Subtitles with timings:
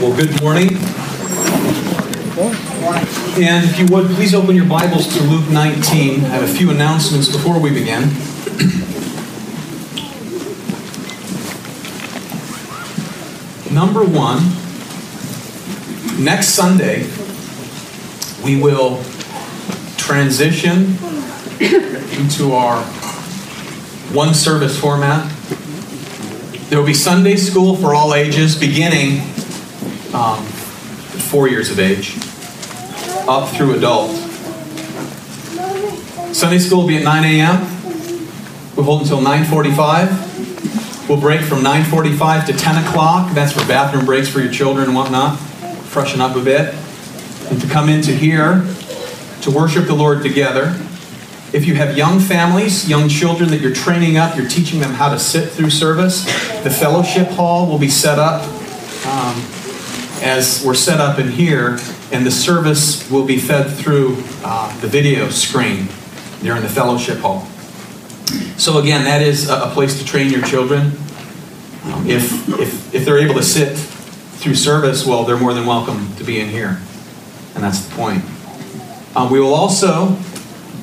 [0.00, 0.68] Well, good morning.
[3.36, 6.24] And if you would, please open your Bibles to Luke 19.
[6.24, 8.02] I have a few announcements before we begin.
[13.74, 14.38] Number one,
[16.24, 17.08] next Sunday,
[18.44, 19.02] we will
[19.96, 20.96] transition
[22.20, 22.84] into our
[24.14, 25.28] one service format.
[26.68, 29.22] There will be Sunday school for all ages beginning
[30.14, 32.16] um, four years of age
[33.28, 34.10] up through adult.
[36.34, 37.60] Sunday school will be at 9 a.m.
[38.76, 41.08] We'll hold until 9:45.
[41.08, 43.34] We'll break from 9:45 to 10 o'clock.
[43.34, 45.38] That's for bathroom breaks for your children and whatnot.
[45.38, 46.74] Freshen up a bit.
[47.50, 48.64] And to come into here
[49.42, 50.76] to worship the Lord together.
[51.50, 55.08] If you have young families, young children that you're training up, you're teaching them how
[55.08, 56.24] to sit through service,
[56.62, 58.42] the fellowship hall will be set up
[59.06, 59.42] um,
[60.22, 61.78] as we're set up in here,
[62.12, 65.88] and the service will be fed through uh, the video screen
[66.42, 67.46] during the fellowship hall.
[68.56, 70.92] So again, that is a place to train your children.
[71.84, 76.14] Um, if, if, if they're able to sit through service, well, they're more than welcome
[76.16, 76.80] to be in here.
[77.54, 78.24] And that's the point.
[79.16, 80.08] Um, we will also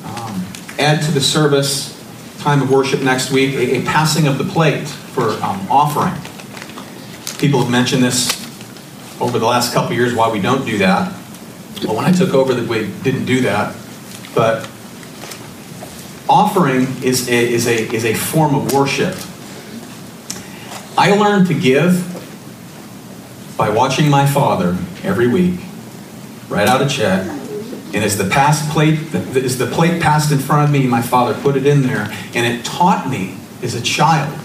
[0.04, 0.46] um,
[0.78, 1.94] add to the service
[2.38, 6.14] time of worship next week a, a passing of the plate for um, offering.
[7.38, 8.45] People have mentioned this
[9.20, 11.12] over the last couple years why we don't do that.
[11.84, 13.76] Well, when I took over, we didn't do that.
[14.34, 14.68] But
[16.28, 19.14] offering is a, is a, is a form of worship.
[20.98, 22.12] I learned to give
[23.56, 25.60] by watching my father every week
[26.48, 30.64] write out a check, and as the pass plate, as the plate passed in front
[30.64, 34.38] of me, my father put it in there, and it taught me as a child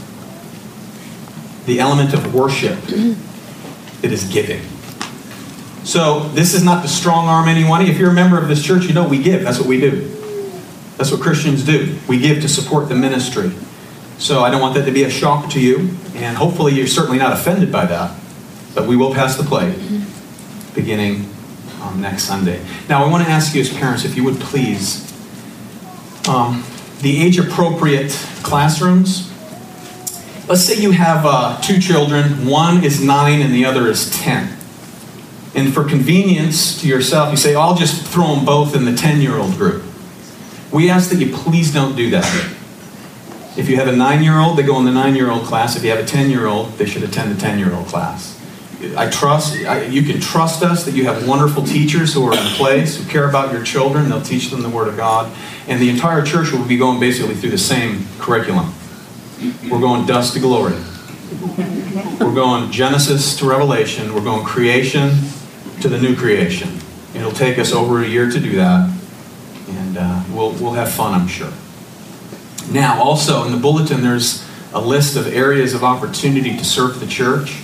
[1.65, 2.79] the element of worship
[4.01, 4.61] that is giving.
[5.83, 7.81] So this is not to strong arm anyone.
[7.81, 9.43] If you're a member of this church, you know we give.
[9.43, 10.07] That's what we do.
[10.97, 11.97] That's what Christians do.
[12.07, 13.51] We give to support the ministry.
[14.19, 17.17] So I don't want that to be a shock to you, and hopefully you're certainly
[17.17, 18.15] not offended by that.
[18.75, 19.75] But we will pass the plate
[20.75, 21.27] beginning
[21.81, 22.63] um, next Sunday.
[22.87, 25.11] Now, I want to ask you as parents if you would please,
[26.29, 26.63] um,
[27.01, 28.11] the age appropriate
[28.43, 29.30] classrooms.
[30.51, 34.49] Let's say you have uh, two children, one is nine and the other is 10.
[35.55, 39.21] And for convenience to yourself, you say, I'll just throw them both in the 10
[39.21, 39.81] year old group.
[40.69, 42.25] We ask that you please don't do that.
[43.55, 45.77] If you have a nine year old, they go in the nine year old class.
[45.77, 48.37] If you have a 10 year old, they should attend the 10 year old class.
[48.97, 52.45] I trust, I, you can trust us that you have wonderful teachers who are in
[52.55, 54.09] place, who care about your children.
[54.09, 55.31] They'll teach them the Word of God.
[55.69, 58.73] And the entire church will be going basically through the same curriculum.
[59.69, 60.75] We're going dust to glory.
[62.19, 64.13] We're going Genesis to Revelation.
[64.13, 65.17] We're going creation
[65.81, 66.77] to the new creation.
[67.15, 68.95] It'll take us over a year to do that.
[69.69, 71.51] And uh, we'll, we'll have fun, I'm sure.
[72.71, 77.07] Now, also in the bulletin, there's a list of areas of opportunity to serve the
[77.07, 77.63] church.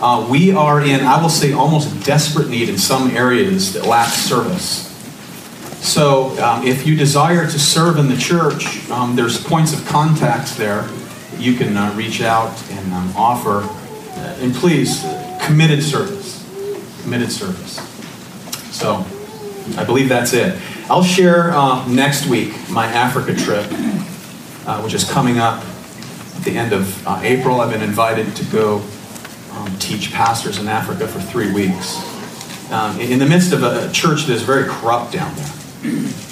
[0.00, 4.10] Uh, we are in, I will say, almost desperate need in some areas that lack
[4.10, 4.84] service.
[5.84, 10.56] So, um, if you desire to serve in the church, um, there's points of contact
[10.56, 10.88] there.
[11.38, 13.62] You can uh, reach out and um, offer.
[14.18, 15.04] Uh, and please,
[15.42, 16.42] committed service.
[17.02, 17.80] Committed service.
[18.74, 19.04] So,
[19.76, 20.60] I believe that's it.
[20.88, 23.66] I'll share uh, next week my Africa trip,
[24.66, 25.64] uh, which is coming up
[26.36, 27.60] at the end of uh, April.
[27.60, 28.82] I've been invited to go
[29.52, 31.96] um, teach pastors in Africa for three weeks.
[32.70, 35.46] Um, in the midst of a church that is very corrupt down there.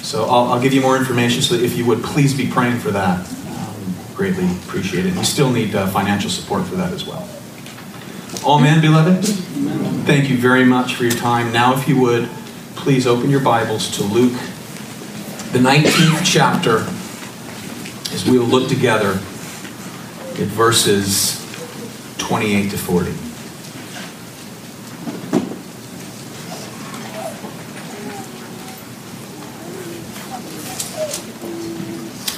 [0.03, 2.91] So I'll, I'll give you more information so if you would please be praying for
[2.91, 3.25] that.
[4.15, 5.13] Greatly appreciate it.
[5.15, 7.27] We still need uh, financial support for that as well.
[8.45, 9.25] All men, beloved?
[10.05, 11.51] Thank you very much for your time.
[11.51, 12.29] Now, if you would,
[12.75, 14.33] please open your Bibles to Luke,
[15.51, 16.77] the 19th chapter,
[18.13, 21.41] as we will look together at verses
[22.19, 23.11] 28 to 40.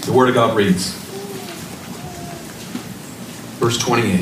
[0.06, 1.06] The Word of God reads,
[3.68, 4.22] verse 28.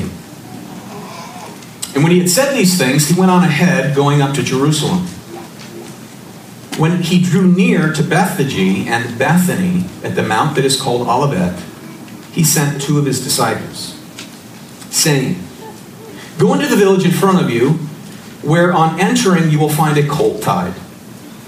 [1.94, 5.06] And when he had said these things, he went on ahead, going up to Jerusalem.
[6.80, 8.58] When he drew near to Bethphage
[8.88, 11.56] and Bethany at the mount that is called Olivet,
[12.32, 13.94] he sent two of his disciples,
[14.90, 15.38] saying,
[16.38, 17.74] Go into the village in front of you,
[18.42, 20.74] where on entering you will find a colt tied,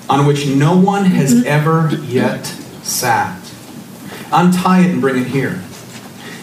[0.09, 1.49] on which no one has mm-hmm.
[1.49, 2.47] ever yet
[2.85, 3.37] sat.
[4.31, 5.61] Untie it and bring it here.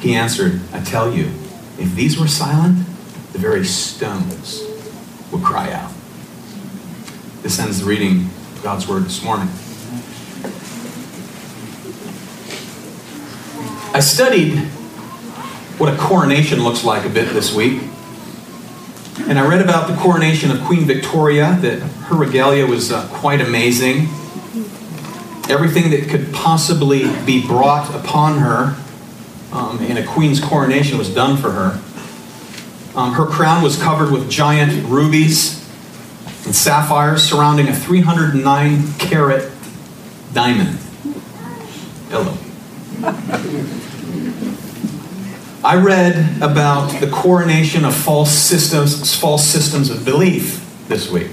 [0.00, 1.26] He answered, I tell you,
[1.78, 2.86] if these were silent,
[3.32, 4.62] the very stones
[5.30, 5.92] would cry out.
[7.42, 9.48] This ends the reading of God's Word this morning.
[13.92, 14.56] I studied
[15.78, 17.82] what a coronation looks like a bit this week.
[19.28, 23.40] And I read about the coronation of Queen Victoria, that her regalia was uh, quite
[23.40, 24.08] amazing.
[25.50, 28.76] Everything that could possibly be brought upon her
[29.52, 31.82] um, in a queen's coronation was done for her.
[32.94, 35.60] Um, her crown was covered with giant rubies
[36.44, 39.50] and sapphires surrounding a 309 carat
[40.32, 40.78] diamond.
[42.10, 42.36] Hello.
[45.62, 51.30] I read about the coronation of false systems, false systems of belief this week.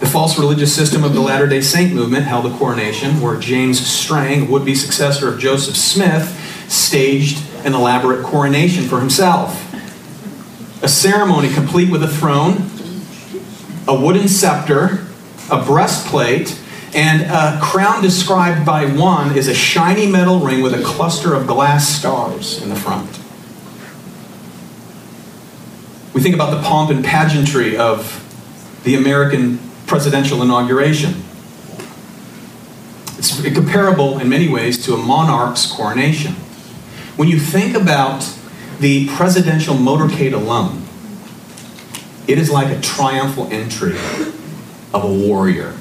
[0.00, 3.84] The false religious system of the Latter day Saint movement held a coronation where James
[3.84, 6.38] Strang, would be successor of Joseph Smith,
[6.72, 9.72] staged an elaborate coronation for himself
[10.82, 12.68] a ceremony complete with a throne,
[13.86, 15.06] a wooden scepter,
[15.50, 16.58] a breastplate,
[16.92, 21.46] and a crown described by one is a shiny metal ring with a cluster of
[21.46, 23.08] glass stars in the front.
[26.12, 28.18] We think about the pomp and pageantry of
[28.84, 31.22] the American presidential inauguration.
[33.16, 36.34] It's comparable in many ways to a monarch's coronation.
[37.16, 38.26] When you think about
[38.80, 40.82] the presidential motorcade alone,
[42.26, 43.96] it is like a triumphal entry
[44.94, 45.74] of a warrior.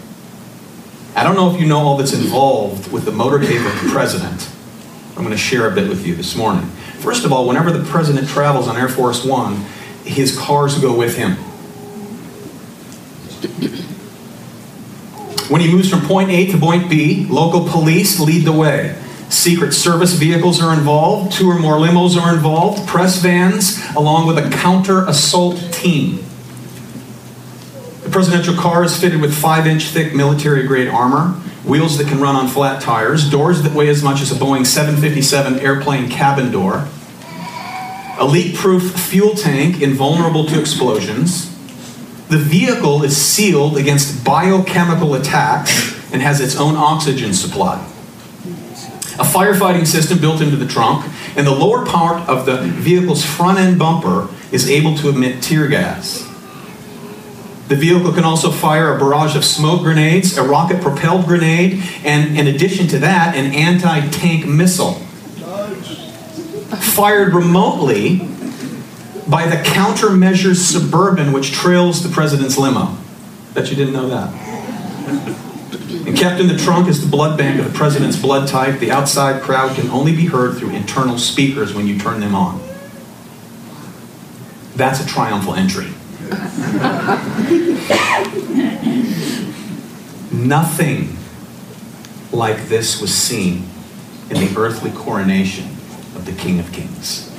[1.16, 4.50] I don't know if you know all that's involved with the motorcade of the president.
[5.16, 6.66] I'm going to share a bit with you this morning.
[7.00, 9.66] First of all, whenever the president travels on Air Force One,
[10.04, 11.36] his cars go with him.
[15.50, 19.01] When he moves from point A to point B, local police lead the way.
[19.32, 24.38] Secret Service vehicles are involved, two or more limos are involved, press vans, along with
[24.38, 26.18] a counter assault team.
[28.04, 31.30] The presidential car is fitted with 5 inch thick military grade armor,
[31.64, 34.66] wheels that can run on flat tires, doors that weigh as much as a Boeing
[34.66, 36.88] 757 airplane cabin door,
[38.20, 41.50] a leak proof fuel tank invulnerable to explosions.
[42.28, 47.88] The vehicle is sealed against biochemical attacks and has its own oxygen supply
[49.22, 51.06] a firefighting system built into the trunk,
[51.38, 55.68] and the lower part of the vehicle's front end bumper is able to emit tear
[55.68, 56.28] gas.
[57.68, 62.36] The vehicle can also fire a barrage of smoke grenades, a rocket propelled grenade, and
[62.36, 64.94] in addition to that, an anti tank missile.
[66.96, 68.28] Fired remotely
[69.28, 72.98] by the countermeasures suburban which trails the president's limo.
[73.54, 75.51] Bet you didn't know that.
[75.92, 78.80] And kept in the trunk is the blood bank of the president's blood type.
[78.80, 82.62] The outside crowd can only be heard through internal speakers when you turn them on.
[84.76, 85.90] That's a triumphal entry.
[90.32, 91.18] Nothing
[92.32, 93.68] like this was seen
[94.30, 95.66] in the earthly coronation
[96.16, 97.30] of the King of Kings,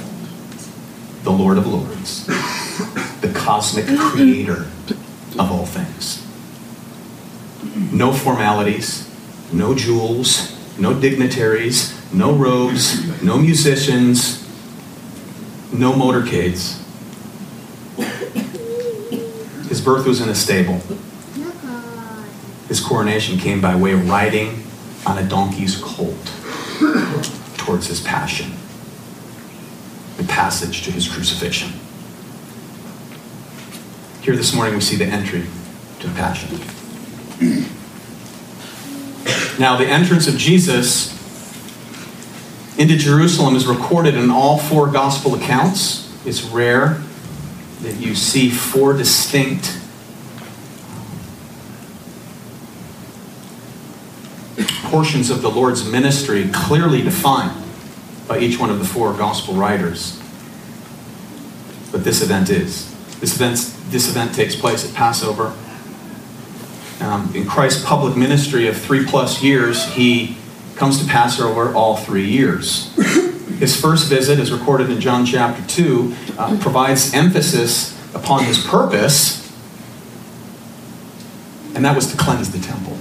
[1.23, 4.67] the Lord of Lords, the cosmic creator
[5.39, 6.27] of all things
[7.91, 9.09] no formalities,
[9.53, 14.43] no jewels, no dignitaries, no robes, no musicians,
[15.73, 16.79] no motorcades.
[19.69, 20.81] His birth was in a stable.
[22.69, 24.63] His coronation came by way of riding
[25.07, 26.15] on a donkey's colt
[27.57, 28.53] towards his passion,
[30.17, 31.73] the passage to his crucifixion.
[34.23, 35.47] Here this morning we see the entry
[36.01, 36.61] to the passion.
[39.59, 41.13] Now, the entrance of Jesus
[42.79, 46.11] into Jerusalem is recorded in all four gospel accounts.
[46.27, 47.03] It's rare
[47.83, 49.79] that you see four distinct
[54.93, 57.57] portions of the Lord's ministry clearly defined
[58.29, 60.21] by each one of the four gospel writers.
[61.91, 62.91] But this event is.
[63.19, 65.55] This event, this event takes place at Passover.
[67.03, 70.37] Um, in Christ's public ministry of three plus years, he
[70.77, 72.95] comes to Passover all three years.
[73.59, 79.53] His first visit, as recorded in John chapter 2, uh, provides emphasis upon his purpose,
[81.75, 82.97] and that was to cleanse the temple.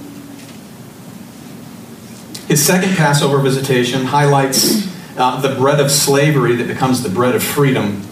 [2.48, 7.42] His second Passover visitation highlights uh, the bread of slavery that becomes the bread of
[7.42, 8.02] freedom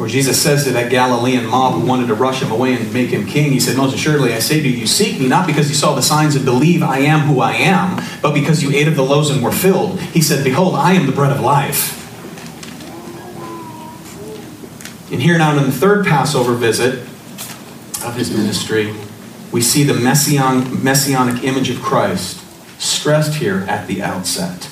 [0.00, 3.10] where Jesus says to that Galilean mob who wanted to rush him away and make
[3.10, 5.68] him king, he said, Most assuredly, I say to you, you seek me not because
[5.68, 8.88] you saw the signs and believe I am who I am, but because you ate
[8.88, 10.00] of the loaves and were filled.
[10.00, 11.98] He said, Behold, I am the bread of life.
[15.12, 17.00] And here now in the third Passover visit
[18.02, 18.94] of his ministry,
[19.52, 22.42] we see the messianic, messianic image of Christ
[22.80, 24.64] stressed here at the outset.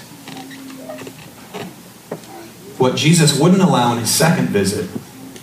[2.78, 4.88] What Jesus wouldn't allow in his second visit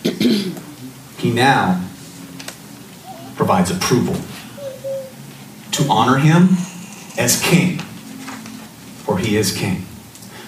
[1.18, 1.82] he now
[3.36, 4.16] provides approval
[5.72, 6.50] to honor him
[7.18, 7.80] as king,
[9.04, 9.86] for he is king.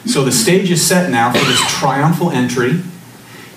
[0.05, 2.81] So the stage is set now for this triumphal entry.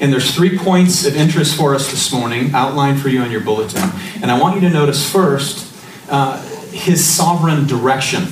[0.01, 3.43] And there's three points of interest for us this morning, outlined for you on your
[3.43, 3.91] bulletin.
[4.23, 5.71] And I want you to notice first
[6.09, 6.41] uh,
[6.71, 8.27] his sovereign direction.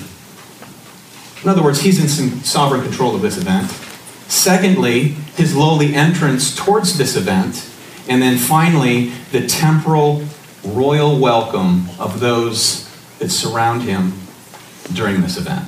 [1.43, 3.71] In other words, he's in some sovereign control of this event.
[4.29, 7.69] Secondly, his lowly entrance towards this event.
[8.09, 10.25] And then finally, the temporal
[10.63, 14.13] royal welcome of those that surround him
[14.93, 15.65] during this event.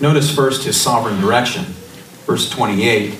[0.00, 1.64] Notice first his sovereign direction,
[2.26, 3.18] verse 28.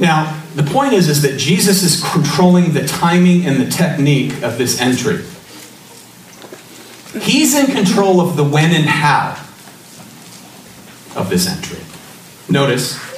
[0.00, 4.58] Now, the point is, is that Jesus is controlling the timing and the technique of
[4.58, 5.24] this entry.
[7.20, 9.32] He's in control of the when and how
[11.14, 11.78] of this entry.
[12.48, 13.11] Notice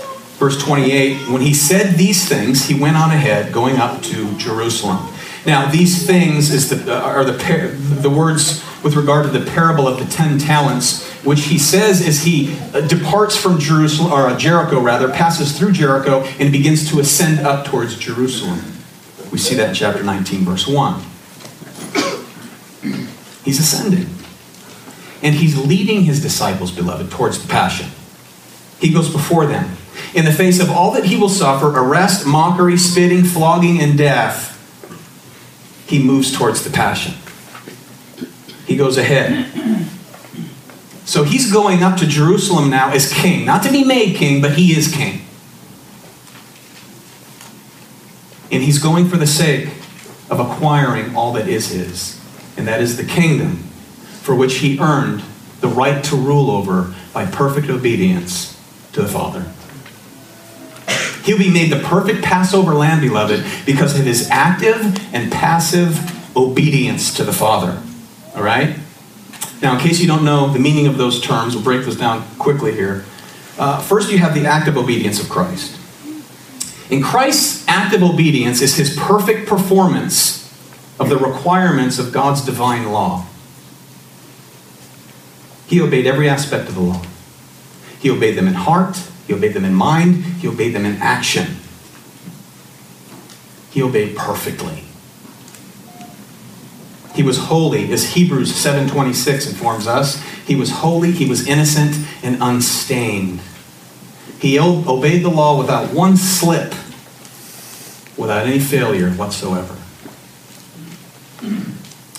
[0.45, 4.99] verse 28, when he said these things, he went on ahead, going up to Jerusalem.
[5.47, 7.33] Now, these things is the, uh, are the,
[8.03, 12.25] the words with regard to the parable of the ten talents, which he says as
[12.25, 17.01] he uh, departs from Jerusalem, or uh, Jericho rather, passes through Jericho and begins to
[17.01, 18.61] ascend up towards Jerusalem.
[19.33, 21.01] We see that in chapter 19, verse 1.
[23.45, 24.09] He's ascending.
[25.23, 27.89] And he's leading his disciples, beloved, towards the passion.
[28.79, 29.75] He goes before them
[30.14, 34.52] in the face of all that he will suffer arrest, mockery, spitting, flogging, and death
[35.87, 37.14] he moves towards the passion.
[38.66, 39.50] He goes ahead.
[41.04, 43.44] So he's going up to Jerusalem now as king.
[43.44, 45.21] Not to be made king, but he is king.
[48.50, 49.68] And he's going for the sake
[50.30, 52.21] of acquiring all that is his,
[52.56, 53.56] and that is the kingdom
[54.23, 55.23] for which he earned
[55.61, 58.59] the right to rule over by perfect obedience
[58.92, 59.47] to the Father.
[61.25, 64.78] He'll be made the perfect Passover lamb, beloved, because of his active
[65.14, 67.83] and passive obedience to the Father.
[68.37, 68.76] All right?
[69.62, 72.26] Now, in case you don't know the meaning of those terms, we'll break those down
[72.38, 73.07] quickly here.
[73.59, 75.81] Uh, first, you have the active obedience of Christ.
[76.90, 80.43] In Christ's active obedience is his perfect performance
[81.00, 83.25] of the requirements of God's divine law.
[85.66, 87.02] He obeyed every aspect of the law.
[87.99, 91.57] He obeyed them in heart, he obeyed them in mind, he obeyed them in action.
[93.71, 94.85] He obeyed perfectly.
[97.14, 100.21] He was holy, as Hebrews 7:26 informs us.
[100.47, 103.40] He was holy, he was innocent and unstained.
[104.38, 106.75] He obeyed the law without one slip,
[108.16, 109.76] without any failure whatsoever.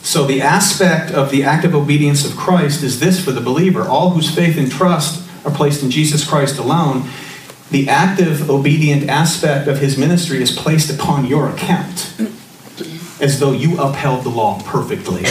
[0.01, 4.11] So, the aspect of the active obedience of Christ is this for the believer all
[4.11, 7.09] whose faith and trust are placed in Jesus Christ alone,
[7.71, 12.13] the active, obedient aspect of his ministry is placed upon your account
[13.21, 15.23] as though you upheld the law perfectly.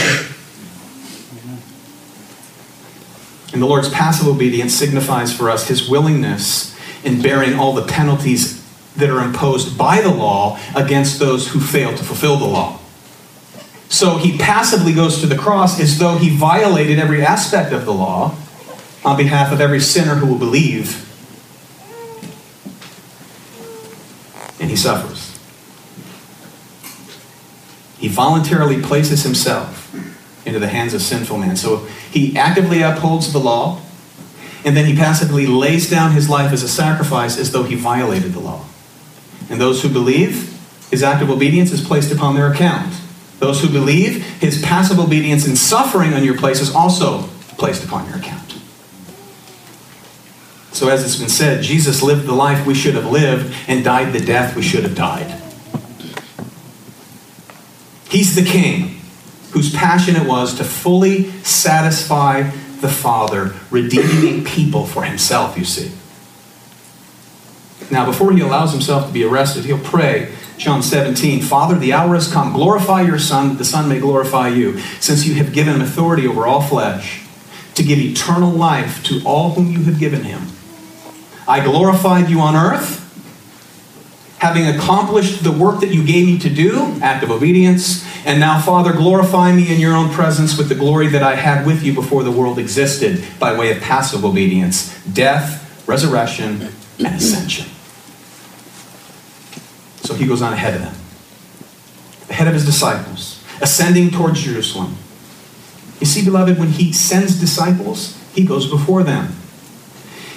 [3.53, 8.61] And the Lord's passive obedience signifies for us his willingness in bearing all the penalties
[8.95, 12.79] that are imposed by the law against those who fail to fulfill the law.
[13.87, 17.93] So he passively goes to the cross as though he violated every aspect of the
[17.93, 18.35] law
[19.05, 21.03] on behalf of every sinner who will believe.
[24.59, 25.31] And he suffers.
[27.99, 29.93] He voluntarily places himself
[30.45, 31.55] into the hands of sinful man.
[31.55, 33.81] So he actively upholds the law,
[34.63, 38.33] and then he passively lays down his life as a sacrifice as though he violated
[38.33, 38.65] the law.
[39.49, 40.51] And those who believe,
[40.89, 42.93] his active obedience is placed upon their account.
[43.39, 47.23] Those who believe, his passive obedience in suffering on your place is also
[47.57, 48.45] placed upon your account.
[50.75, 54.11] So, as it's been said, Jesus lived the life we should have lived and died
[54.11, 55.41] the death we should have died.
[58.09, 58.99] He's the king
[59.51, 62.51] whose passion it was to fully satisfy
[62.81, 65.93] the Father, redeeming people for himself, you see.
[67.89, 72.15] Now, before he allows himself to be arrested, he'll pray, John 17, Father, the hour
[72.15, 72.51] has come.
[72.51, 76.27] Glorify your Son, that the Son may glorify you, since you have given him authority
[76.27, 77.23] over all flesh,
[77.75, 80.47] to give eternal life to all whom you have given him.
[81.47, 83.01] I glorified you on earth,
[84.39, 88.05] having accomplished the work that you gave me to do, act of obedience.
[88.25, 91.65] And now, Father, glorify me in your own presence with the glory that I had
[91.65, 97.67] with you before the world existed by way of passive obedience, death, resurrection, and ascension.
[99.97, 100.95] So he goes on ahead of them,
[102.29, 104.95] ahead of his disciples, ascending towards Jerusalem.
[105.99, 109.35] You see, beloved, when he sends disciples, he goes before them.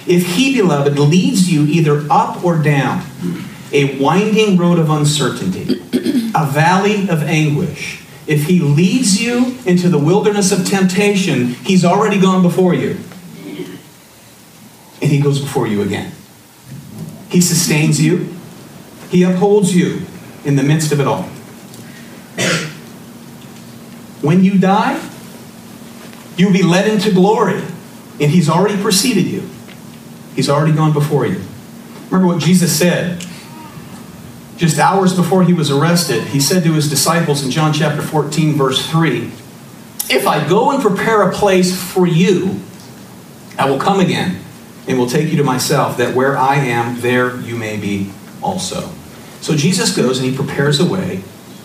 [0.09, 3.05] If he, beloved, leads you either up or down
[3.71, 5.79] a winding road of uncertainty,
[6.33, 12.19] a valley of anguish, if he leads you into the wilderness of temptation, he's already
[12.19, 12.97] gone before you.
[14.99, 16.11] And he goes before you again.
[17.29, 18.35] He sustains you,
[19.09, 20.01] he upholds you
[20.43, 21.29] in the midst of it all.
[24.21, 24.99] When you die,
[26.35, 27.61] you'll be led into glory,
[28.19, 29.47] and He's already preceded you.
[30.39, 31.41] He's already gone before you.
[32.09, 33.25] Remember what Jesus said
[34.55, 36.23] just hours before he was arrested.
[36.23, 39.25] He said to his disciples in John chapter 14, verse 3
[40.09, 42.57] If I go and prepare a place for you,
[43.57, 44.39] I will come again
[44.87, 48.09] and will take you to myself, that where I am, there you may be
[48.41, 48.89] also.
[49.41, 51.17] So Jesus goes and he prepares a way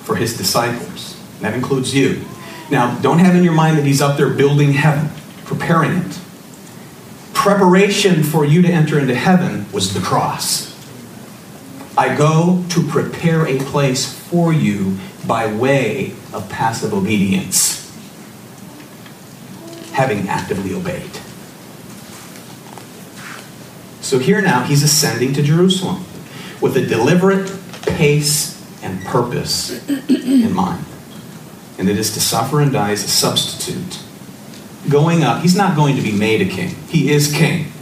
[0.02, 1.16] for his disciples.
[1.42, 2.24] That includes you.
[2.72, 5.10] Now, don't have in your mind that he's up there building heaven,
[5.44, 6.18] preparing it.
[7.44, 10.74] Preparation for you to enter into heaven was the cross.
[11.94, 17.94] I go to prepare a place for you by way of passive obedience,
[19.92, 21.10] having actively obeyed.
[24.00, 26.06] So here now, he's ascending to Jerusalem
[26.62, 30.86] with a deliberate pace and purpose in mind.
[31.76, 34.03] And it is to suffer and die as a substitute.
[34.88, 36.74] Going up, he's not going to be made a king.
[36.88, 37.72] He is king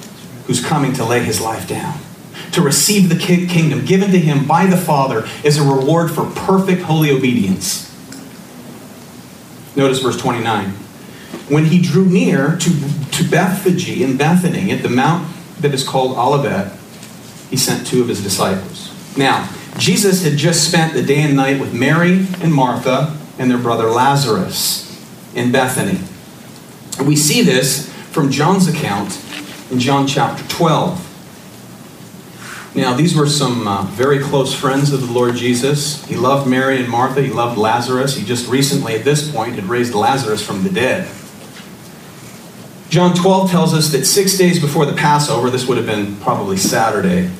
[0.47, 1.99] who's coming to lay his life down,
[2.53, 6.83] to receive the kingdom given to him by the Father as a reward for perfect
[6.83, 7.88] holy obedience.
[9.77, 10.71] Notice verse 29.
[11.49, 15.29] When he drew near to, to Bethphage in Bethany at the mount
[15.61, 16.73] that is called Olivet,
[17.51, 18.93] he sent two of his disciples.
[19.17, 23.59] Now, Jesus had just spent the day and night with Mary and Martha and their
[23.59, 24.88] brother Lazarus
[25.35, 25.99] in Bethany.
[27.01, 29.19] We see this from John's account
[29.71, 31.09] in John chapter 12.
[32.75, 36.03] Now, these were some uh, very close friends of the Lord Jesus.
[36.07, 37.23] He loved Mary and Martha.
[37.23, 38.17] He loved Lazarus.
[38.17, 41.11] He just recently, at this point, had raised Lazarus from the dead.
[42.89, 46.57] John 12 tells us that six days before the Passover, this would have been probably
[46.57, 47.31] Saturday,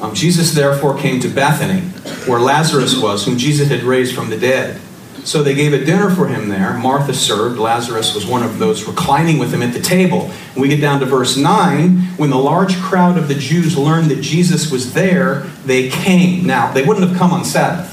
[0.00, 1.80] um, Jesus therefore came to Bethany,
[2.26, 4.80] where Lazarus was, whom Jesus had raised from the dead.
[5.24, 6.74] So they gave a dinner for him there.
[6.74, 7.58] Martha served.
[7.58, 10.30] Lazarus was one of those reclining with him at the table.
[10.54, 11.98] We get down to verse 9.
[12.18, 16.46] When the large crowd of the Jews learned that Jesus was there, they came.
[16.46, 17.90] Now, they wouldn't have come on Sabbath.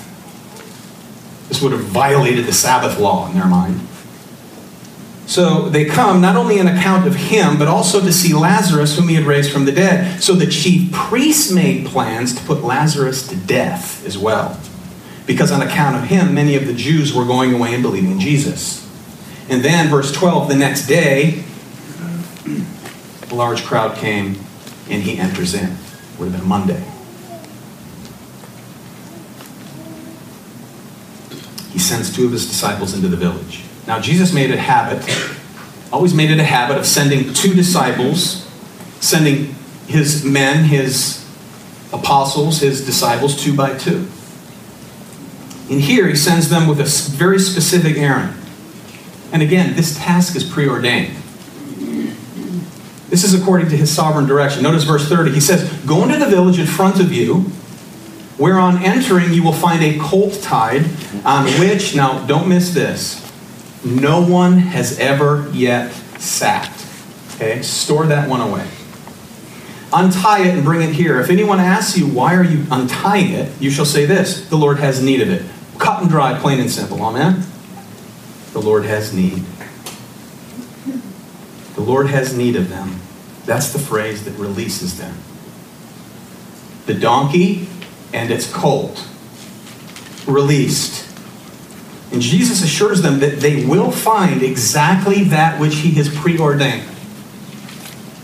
[1.48, 3.80] This would have violated the Sabbath law in their mind.
[5.26, 9.08] So they come not only an account of him, but also to see Lazarus, whom
[9.08, 10.22] he had raised from the dead.
[10.22, 14.60] So the chief priests made plans to put Lazarus to death as well.
[15.32, 18.20] Because on account of him, many of the Jews were going away and believing in
[18.20, 18.86] Jesus.
[19.48, 21.46] And then, verse 12, the next day,
[22.46, 24.36] a large crowd came
[24.90, 25.78] and he enters in.
[26.20, 26.84] Would have been Monday.
[31.72, 33.64] He sends two of his disciples into the village.
[33.88, 35.02] Now, Jesus made a habit,
[35.94, 38.46] always made it a habit of sending two disciples,
[39.00, 39.56] sending
[39.88, 41.26] his men, his
[41.94, 44.11] apostles, his disciples, two by two.
[45.72, 48.36] And here he sends them with a very specific errand.
[49.32, 51.16] And again, this task is preordained.
[53.08, 54.64] This is according to his sovereign direction.
[54.64, 55.32] Notice verse 30.
[55.32, 57.44] He says, Go into the village in front of you,
[58.38, 60.84] where on entering you will find a colt tied,
[61.24, 63.32] on which, now don't miss this,
[63.86, 66.70] no one has ever yet sat.
[67.36, 67.62] Okay?
[67.62, 68.68] Store that one away.
[69.94, 71.22] Untie it and bring it here.
[71.22, 73.54] If anyone asks you, why are you untying it?
[73.62, 75.46] You shall say this the Lord has need of it.
[75.82, 77.02] Cut and dry, plain and simple.
[77.02, 77.44] Amen?
[78.54, 79.44] The Lord has need.
[81.74, 83.00] The Lord has need of them.
[83.48, 85.18] That's the phrase that releases them.
[86.86, 87.68] The donkey
[88.14, 89.08] and its colt
[90.28, 91.10] released.
[92.12, 96.84] And Jesus assures them that they will find exactly that which he has preordained.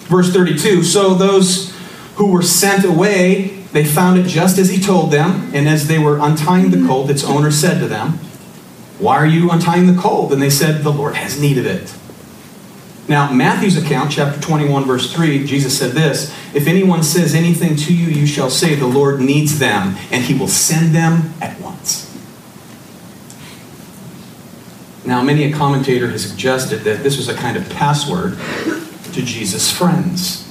[0.05, 1.75] Verse 32 So those
[2.17, 5.51] who were sent away, they found it just as he told them.
[5.53, 8.13] And as they were untying the colt, its owner said to them,
[8.99, 10.31] Why are you untying the colt?
[10.31, 11.93] And they said, The Lord has need of it.
[13.09, 17.93] Now, Matthew's account, chapter 21, verse 3, Jesus said this If anyone says anything to
[17.93, 22.05] you, you shall say, The Lord needs them, and he will send them at once.
[25.05, 28.37] Now, many a commentator has suggested that this was a kind of password
[29.13, 30.46] to Jesus' friends.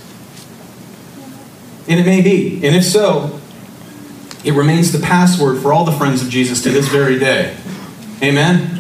[1.88, 2.66] And it may be.
[2.66, 3.40] And if so,
[4.44, 7.56] it remains the password for all the friends of Jesus to this very day.
[8.22, 8.72] Amen?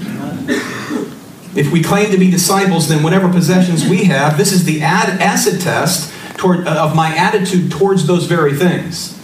[1.56, 5.20] If we claim to be disciples, then whatever possessions we have, this is the ad-
[5.20, 9.18] acid test toward, uh, of my attitude towards those very things.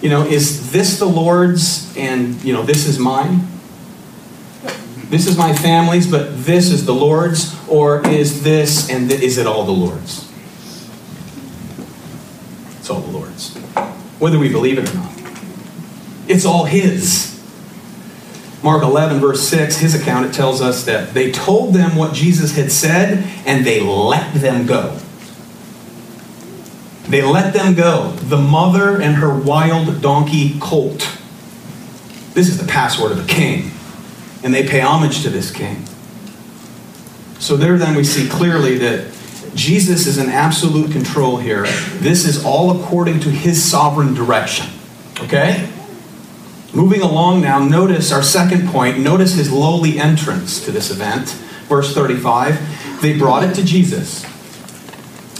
[0.00, 3.46] You know, is this the Lord's and, you know, this is mine?
[5.10, 7.54] This is my family's, but this is the Lord's?
[7.68, 10.29] Or is this and th- is it all the Lord's?
[12.80, 13.54] It's all the Lord's.
[14.18, 15.12] Whether we believe it or not.
[16.26, 17.30] It's all His.
[18.62, 22.56] Mark 11, verse 6, his account, it tells us that they told them what Jesus
[22.56, 24.98] had said and they let them go.
[27.08, 28.10] They let them go.
[28.12, 30.98] The mother and her wild donkey colt.
[32.34, 33.70] This is the password of a king.
[34.42, 35.84] And they pay homage to this king.
[37.38, 39.09] So, there then we see clearly that
[39.54, 41.64] Jesus is in absolute control here.
[41.98, 44.66] This is all according to his sovereign direction.
[45.20, 45.68] Okay?
[46.72, 48.98] Moving along now, notice our second point.
[49.00, 51.28] Notice his lowly entrance to this event.
[51.68, 54.24] Verse 35 They brought it to Jesus.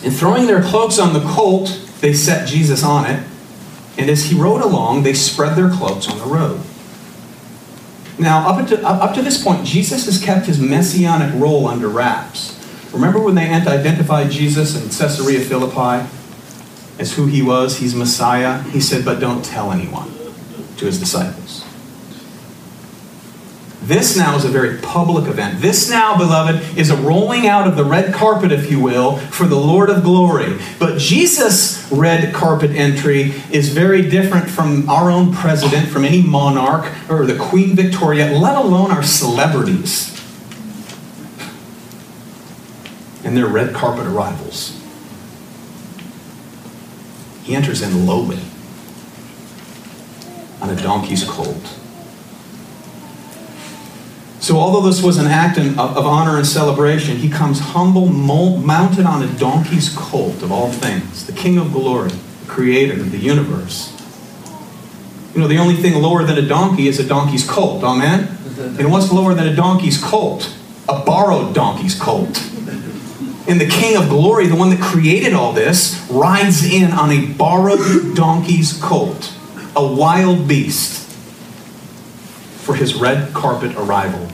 [0.02, 3.24] And throwing their cloaks on the colt, they set Jesus on it.
[3.96, 6.60] And as he rode along, they spread their cloaks on the road.
[8.18, 12.59] Now, up to, up to this point, Jesus has kept his messianic role under wraps.
[12.92, 16.08] Remember when they identified Jesus in Caesarea Philippi
[16.98, 17.78] as who he was?
[17.78, 18.62] He's Messiah.
[18.64, 20.10] He said, But don't tell anyone
[20.78, 21.64] to his disciples.
[23.82, 25.60] This now is a very public event.
[25.60, 29.46] This now, beloved, is a rolling out of the red carpet, if you will, for
[29.46, 30.58] the Lord of glory.
[30.78, 36.92] But Jesus' red carpet entry is very different from our own president, from any monarch,
[37.08, 40.19] or the Queen Victoria, let alone our celebrities
[43.24, 44.76] and their red carpet arrivals.
[47.42, 48.38] He enters in lowly
[50.60, 51.76] on a donkey's colt.
[54.40, 59.04] So, although this was an act of, of honor and celebration, he comes humble, mounted
[59.04, 63.18] on a donkey's colt of all things, the King of glory, the creator of the
[63.18, 63.94] universe.
[65.34, 68.36] You know, the only thing lower than a donkey is a donkey's colt, amen?
[68.60, 70.54] And what's lower than a donkey's colt?
[70.86, 72.49] A borrowed donkey's colt.
[73.48, 77.26] And the King of glory, the one that created all this, rides in on a
[77.26, 79.34] borrowed donkey's colt
[79.76, 81.08] a wild beast
[82.58, 84.28] for his red carpet arrival.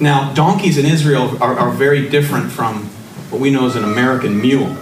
[0.00, 2.84] Now, donkeys in Israel are, are very different from
[3.30, 4.76] what we know as an American mule.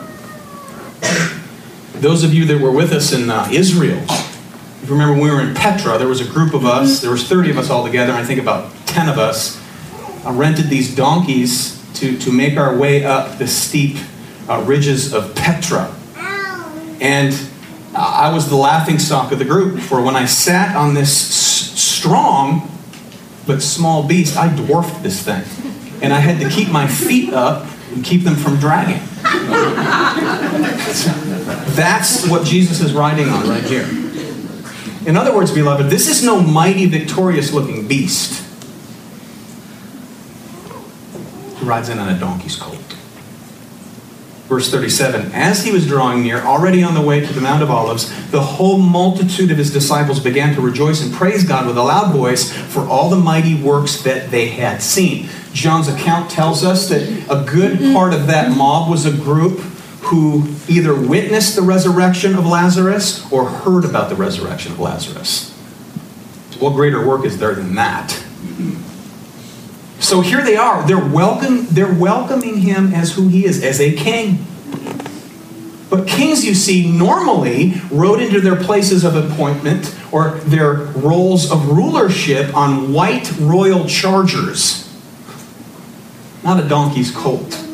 [1.94, 5.30] Those of you that were with us in uh, Israel, if you remember when we
[5.30, 7.84] were in Petra, there was a group of us, there was 30 of us all
[7.84, 9.60] together, and I think about 10 of us
[10.26, 13.96] uh, rented these donkeys to, to make our way up the steep
[14.48, 15.94] uh, ridges of Petra.
[17.00, 17.34] And
[17.94, 22.70] I was the laughing stock of the group, for when I sat on this strong
[23.46, 25.42] but small beast, I dwarfed this thing.
[26.00, 29.00] And I had to keep my feet up and keep them from dragging.
[31.74, 33.88] That's what Jesus is riding on right here.
[35.06, 38.41] In other words, beloved, this is no mighty, victorious looking beast.
[41.62, 42.76] He rides in on a donkey's colt.
[44.48, 47.70] Verse 37 As he was drawing near, already on the way to the Mount of
[47.70, 51.82] Olives, the whole multitude of his disciples began to rejoice and praise God with a
[51.82, 55.28] loud voice for all the mighty works that they had seen.
[55.52, 57.94] John's account tells us that a good mm-hmm.
[57.94, 59.60] part of that mob was a group
[60.00, 65.52] who either witnessed the resurrection of Lazarus or heard about the resurrection of Lazarus.
[66.58, 68.20] What greater work is there than that?
[70.02, 70.84] So here they are.
[70.84, 74.44] They're welcome, they're welcoming him as who he is, as a king.
[75.88, 81.68] But kings, you see, normally rode into their places of appointment or their roles of
[81.68, 84.92] rulership on white royal chargers,
[86.42, 87.64] not a donkey's colt.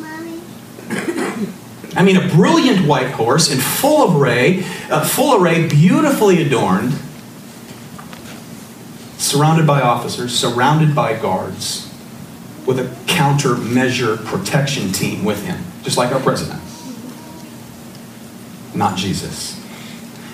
[1.95, 6.93] I mean, a brilliant white horse in full array, uh, full array, beautifully adorned,
[9.17, 11.88] surrounded by officers, surrounded by guards,
[12.65, 16.61] with a countermeasure protection team with him, just like our president.
[18.75, 19.59] Not Jesus.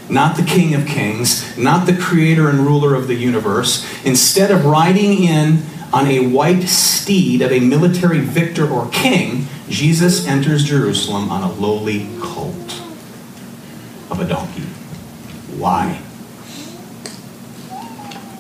[0.10, 3.86] Not the King of Kings, not the creator and ruler of the universe.
[4.06, 10.28] Instead of riding in on a white steed of a military victor or king, Jesus
[10.28, 12.82] enters Jerusalem on a lowly colt
[14.12, 14.62] of a donkey.
[15.58, 16.02] Why?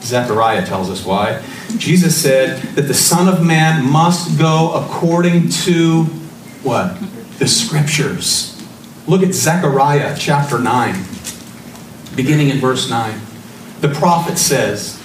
[0.06, 1.44] Zechariah tells us why.
[1.78, 6.04] Jesus said that the Son of Man must go according to
[6.64, 6.98] what?
[7.40, 8.52] The Scriptures.
[9.08, 10.96] Look at Zechariah chapter 9,
[12.16, 13.20] beginning in verse 9.
[13.82, 15.02] The prophet says,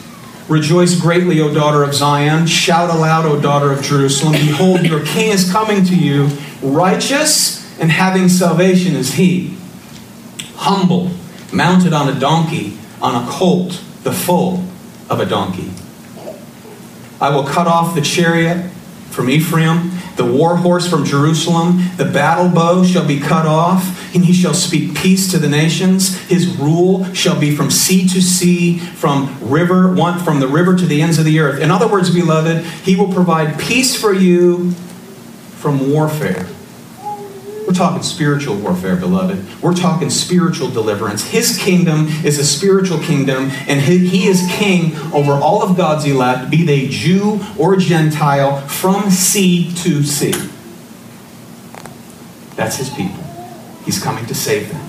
[0.48, 2.46] Rejoice greatly, O daughter of Zion.
[2.46, 4.32] Shout aloud, O daughter of Jerusalem.
[4.32, 6.26] Behold, your king is coming to you.
[6.62, 9.56] Righteous and having salvation is he.
[10.56, 11.10] Humble,
[11.52, 14.64] mounted on a donkey, on a colt, the foal
[15.10, 15.70] of a donkey.
[17.20, 18.70] I will cut off the chariot
[19.10, 21.82] from Ephraim, the war horse from Jerusalem.
[21.96, 26.16] The battle bow shall be cut off, and he shall speak peace to the nations.
[26.22, 30.86] His rule shall be from sea to sea, from river one from the river to
[30.86, 31.60] the ends of the earth.
[31.60, 34.70] In other words, beloved, he will provide peace for you
[35.58, 36.46] from warfare.
[37.70, 39.62] We're talking spiritual warfare, beloved.
[39.62, 41.22] We're talking spiritual deliverance.
[41.22, 46.50] His kingdom is a spiritual kingdom, and he is king over all of God's elect,
[46.50, 50.32] be they Jew or Gentile, from sea to sea.
[52.56, 53.22] That's his people.
[53.84, 54.84] He's coming to save them.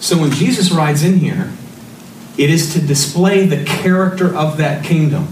[0.00, 1.52] So when Jesus rides in here,
[2.36, 5.28] it is to display the character of that kingdom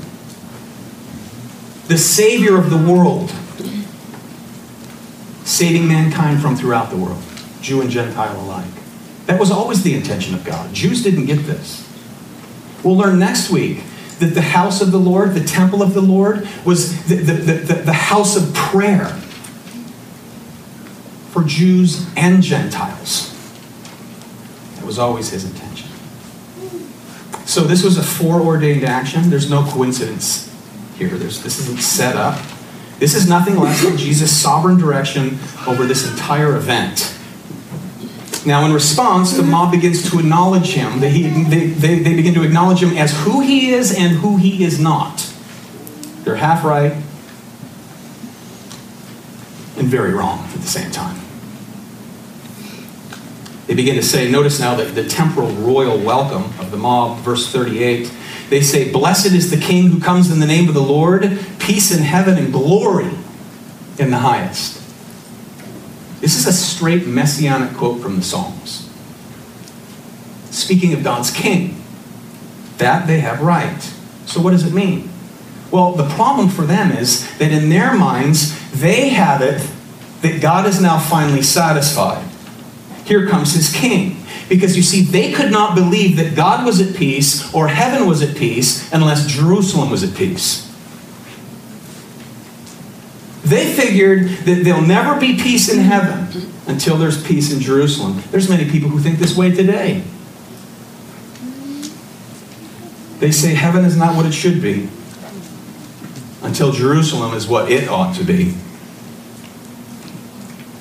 [1.89, 3.31] the Savior of the world,
[5.45, 7.23] saving mankind from throughout the world,
[7.61, 8.71] Jew and Gentile alike.
[9.27, 10.73] That was always the intention of God.
[10.75, 11.89] Jews didn't get this.
[12.83, 13.83] We'll learn next week
[14.19, 17.75] that the house of the Lord, the temple of the Lord, was the, the, the,
[17.75, 19.09] the house of prayer
[21.31, 23.31] for Jews and Gentiles.
[24.77, 25.89] That was always his intention.
[27.47, 29.31] So this was a foreordained action.
[29.31, 30.52] There's no coincidence
[31.09, 31.19] here.
[31.19, 32.41] There's, this isn't set up.
[32.99, 37.17] This is nothing less than Jesus' sovereign direction over this entire event.
[38.45, 41.01] Now, in response, the mob begins to acknowledge him.
[41.01, 44.65] They, they, they, they begin to acknowledge him as who he is and who he
[44.65, 45.33] is not.
[46.25, 46.93] They're half right
[49.77, 51.19] and very wrong at the same time.
[53.67, 57.51] They begin to say, notice now that the temporal royal welcome of the mob, verse
[57.51, 58.13] 38
[58.51, 61.23] they say, Blessed is the King who comes in the name of the Lord,
[61.59, 63.11] peace in heaven and glory
[63.99, 64.81] in the highest.
[66.21, 68.89] This is a straight messianic quote from the Psalms.
[70.51, 71.83] Speaking of God's king,
[72.79, 73.81] that they have right.
[74.27, 75.11] So, what does it mean?
[75.71, 79.67] Well, the problem for them is that in their minds, they have it
[80.21, 82.25] that God is now finally satisfied.
[83.05, 84.22] Here comes his king.
[84.53, 88.21] Because you see, they could not believe that God was at peace or heaven was
[88.21, 90.71] at peace unless Jerusalem was at peace.
[93.47, 98.23] They figured that there'll never be peace in heaven until there's peace in Jerusalem.
[98.31, 100.05] There's many people who think this way today.
[103.21, 104.91] They say heaven is not what it should be
[106.43, 108.55] until Jerusalem is what it ought to be.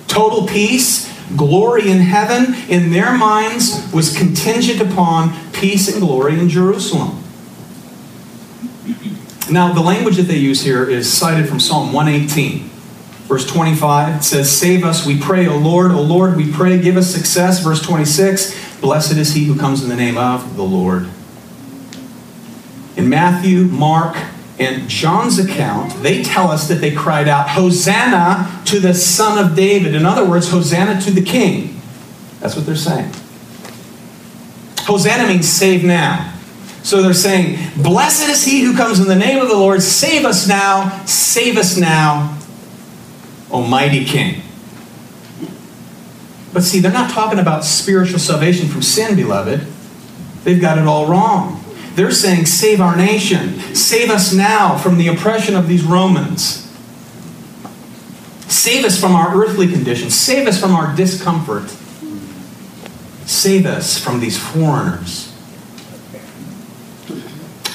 [0.10, 6.50] Total peace glory in heaven in their minds was contingent upon peace and glory in
[6.50, 7.22] Jerusalem.
[9.50, 12.70] Now, the language that they use here is cited from Psalm 118.
[13.28, 15.92] Verse 25 it says, Save us, we pray, O Lord.
[15.92, 17.62] O Lord, we pray, give us success.
[17.62, 21.10] Verse 26 Blessed is he who comes in the name of the Lord.
[22.98, 24.18] In Matthew, Mark,
[24.58, 29.56] in John's account, they tell us that they cried out, Hosanna to the Son of
[29.56, 29.96] David.
[29.96, 31.82] In other words, Hosanna to the King.
[32.40, 33.12] That's what they're saying.
[34.82, 36.34] Hosanna means save now.
[36.84, 39.82] So they're saying, Blessed is he who comes in the name of the Lord.
[39.82, 41.04] Save us now.
[41.06, 42.38] Save us now,
[43.52, 44.42] Almighty King.
[46.54, 49.66] But see, they're not talking about spiritual salvation from sin, beloved.
[50.44, 51.61] They've got it all wrong.
[51.96, 53.60] They're saying, Save our nation.
[53.76, 56.62] Save us now from the oppression of these Romans.
[58.48, 60.14] Save us from our earthly conditions.
[60.14, 61.70] Save us from our discomfort.
[63.26, 65.32] Save us from these foreigners.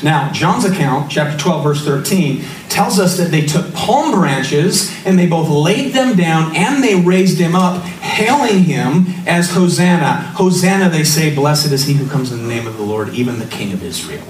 [0.02, 2.44] Now, John's account, chapter 12, verse 13,
[2.76, 6.94] tells us that they took palm branches and they both laid them down and they
[6.94, 10.20] raised him up, hailing him as Hosanna.
[10.34, 13.38] Hosanna, they say, blessed is he who comes in the name of the Lord, even
[13.38, 14.26] the King of Israel.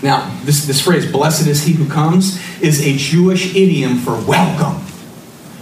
[0.00, 4.80] Now, this, this phrase, blessed is he who comes, is a Jewish idiom for welcome.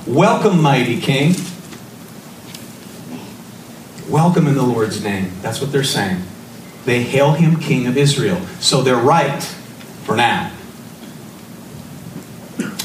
[0.06, 1.34] Welcome, mighty King.
[4.10, 5.32] Welcome in the Lord's name.
[5.40, 6.22] That's what they're saying.
[6.84, 8.38] They hail him King of Israel.
[8.60, 9.55] So they're right
[10.06, 10.52] for now.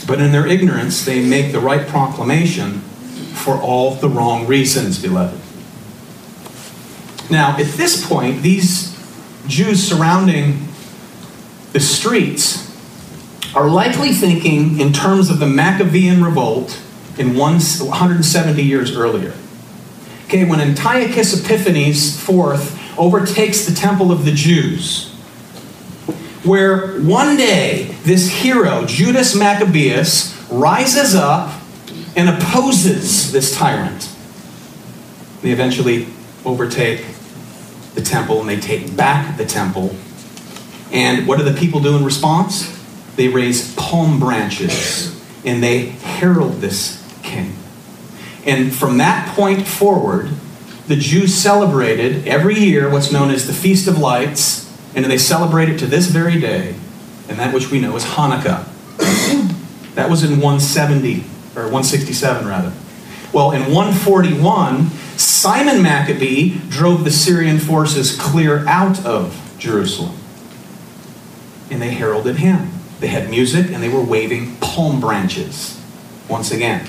[0.07, 2.79] But in their ignorance, they make the right proclamation
[3.35, 5.39] for all the wrong reasons, beloved.
[7.29, 8.97] Now, at this point, these
[9.47, 10.67] Jews surrounding
[11.71, 12.67] the streets
[13.55, 16.81] are likely thinking in terms of the Maccabean revolt
[17.17, 19.33] in 170 years earlier.
[20.25, 25.10] Okay, when Antiochus Epiphanes IV overtakes the temple of the Jews,
[26.43, 31.61] where one day this hero, Judas Maccabeus, rises up
[32.15, 34.09] and opposes this tyrant.
[35.41, 36.07] They eventually
[36.45, 37.05] overtake
[37.93, 39.95] the temple and they take back the temple.
[40.91, 42.77] And what do the people do in response?
[43.15, 47.53] They raise palm branches and they herald this king.
[48.45, 50.29] And from that point forward,
[50.87, 55.69] the Jews celebrated every year what's known as the Feast of Lights, and they celebrate
[55.69, 56.75] it to this very day,
[57.29, 58.67] and that which we know as Hanukkah.
[59.95, 61.23] that was in 170,
[61.55, 62.73] or 167 rather.
[63.33, 70.15] Well, in 141, Simon Maccabee drove the Syrian forces clear out of Jerusalem.
[71.69, 72.71] And they heralded him.
[72.99, 75.81] They had music and they were waving palm branches
[76.27, 76.85] once again.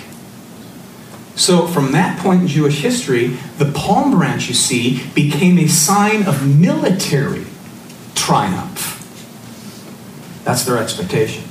[1.34, 6.24] So, from that point in Jewish history, the palm branch, you see, became a sign
[6.24, 7.46] of military
[8.14, 8.98] triumph.
[10.44, 11.44] That's their expectation.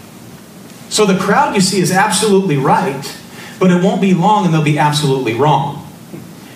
[0.89, 3.17] So, the crowd, you see, is absolutely right,
[3.59, 5.87] but it won't be long and they'll be absolutely wrong.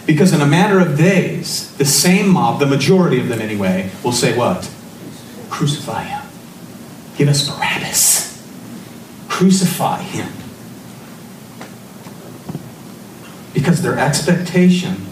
[0.06, 4.12] Because in a matter of days, the same mob, the majority of them anyway, will
[4.12, 4.70] say what?
[5.50, 6.22] Crucify him.
[7.18, 8.44] Give us Barabbas.
[9.30, 10.32] Crucify him.
[13.54, 15.08] Because their expectation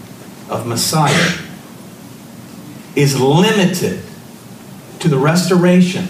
[0.50, 1.38] of Messiah
[2.94, 4.03] is limited
[5.00, 6.04] to the restoration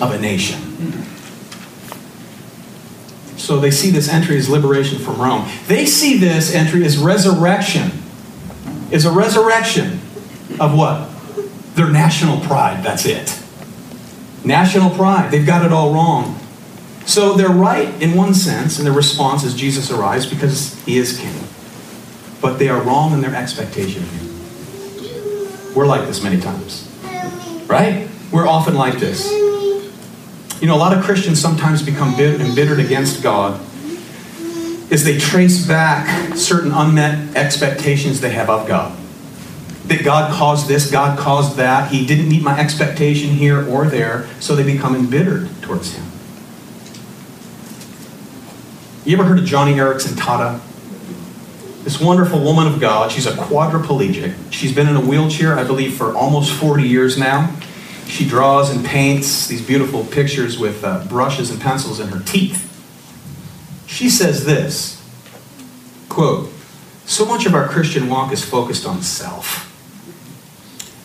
[0.00, 0.60] of a nation.
[3.36, 5.48] So they see this entry as liberation from Rome.
[5.66, 7.90] They see this entry as resurrection.
[8.90, 10.00] Is a resurrection
[10.60, 11.08] of what?
[11.74, 12.84] Their national pride.
[12.84, 13.42] That's it.
[14.44, 15.30] National pride.
[15.30, 16.38] They've got it all wrong.
[17.04, 21.18] So they're right in one sense in their response is Jesus arrives because he is
[21.18, 21.34] king.
[22.40, 24.31] But they are wrong in their expectation of him.
[25.74, 26.88] We're like this many times.
[27.66, 28.08] Right?
[28.30, 29.30] We're often like this.
[29.30, 33.60] You know, a lot of Christians sometimes become embittered against God
[34.92, 38.96] as they trace back certain unmet expectations they have of God.
[39.86, 44.28] That God caused this, God caused that, He didn't meet my expectation here or there,
[44.38, 46.04] so they become embittered towards Him.
[49.04, 50.60] You ever heard of Joni Eareckson Tada?
[51.82, 53.10] This wonderful woman of God.
[53.10, 54.52] She's a quadriplegic.
[54.52, 57.56] She's been in a wheelchair, I believe, for almost 40 years now.
[58.06, 62.68] She draws and paints these beautiful pictures with uh, brushes and pencils in her teeth.
[63.86, 65.02] She says this
[66.08, 66.50] quote,
[67.04, 69.68] So much of our Christian walk is focused on self.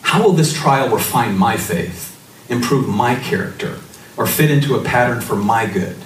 [0.04, 2.16] How will this trial refine my faith,
[2.50, 3.80] improve my character,
[4.16, 5.98] or fit into a pattern for my good?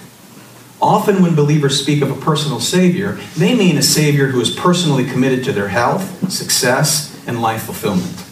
[0.82, 5.04] Often, when believers speak of a personal Savior, they mean a Savior who is personally
[5.04, 8.26] committed to their health, success, and life fulfillment.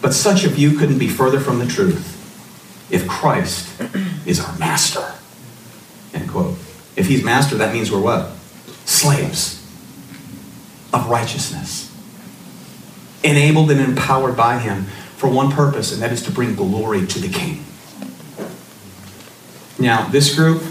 [0.00, 2.16] But such a view couldn't be further from the truth
[2.90, 3.78] if Christ
[4.24, 5.12] is our master.
[6.14, 6.56] End quote.
[6.96, 8.30] If he's master, that means we're what?
[8.86, 9.62] Slaves
[10.94, 11.94] of righteousness.
[13.22, 14.84] Enabled and empowered by him
[15.18, 17.62] for one purpose, and that is to bring glory to the king.
[19.78, 20.62] Now, this group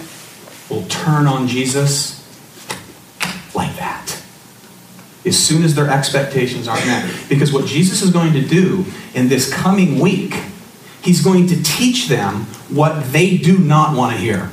[0.70, 2.15] will turn on Jesus
[3.55, 4.22] like that.
[5.26, 7.11] As soon as their expectations aren't met.
[7.28, 10.36] Because what Jesus is going to do in this coming week,
[11.03, 14.49] he's going to teach them what they do not want to hear.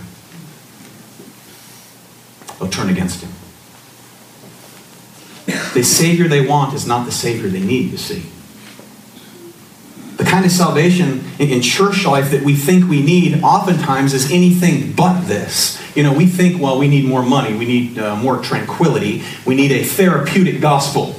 [2.59, 3.31] They'll turn against him.
[5.75, 8.25] The Savior they want is not the Savior they need, you see.
[10.37, 15.22] Kind of salvation in church life that we think we need oftentimes is anything but
[15.22, 15.80] this.
[15.97, 19.55] You know, we think, well, we need more money, we need uh, more tranquility, we
[19.55, 21.18] need a therapeutic gospel.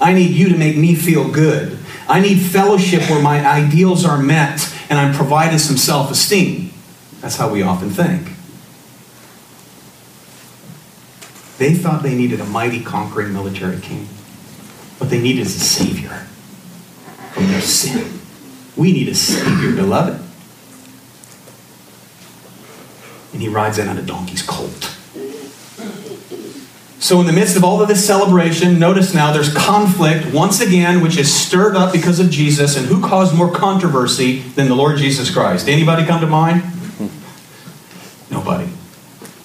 [0.00, 1.78] I need you to make me feel good.
[2.08, 6.70] I need fellowship where my ideals are met and I'm provided some self esteem.
[7.20, 8.28] That's how we often think.
[11.58, 14.06] They thought they needed a mighty conquering military king.
[14.96, 16.26] What they needed is a savior
[17.36, 18.18] from their sin.
[18.76, 20.22] We need a savior, beloved.
[23.34, 24.96] And he rides in on a donkey's colt.
[26.98, 31.02] So, in the midst of all of this celebration, notice now there's conflict once again,
[31.02, 32.78] which is stirred up because of Jesus.
[32.78, 35.68] And who caused more controversy than the Lord Jesus Christ?
[35.68, 36.62] Anybody come to mind?
[38.30, 38.64] Nobody.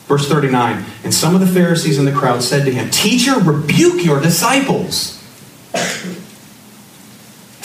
[0.07, 4.05] Verse 39 And some of the Pharisees in the crowd said to him, Teacher, rebuke
[4.05, 5.21] your disciples.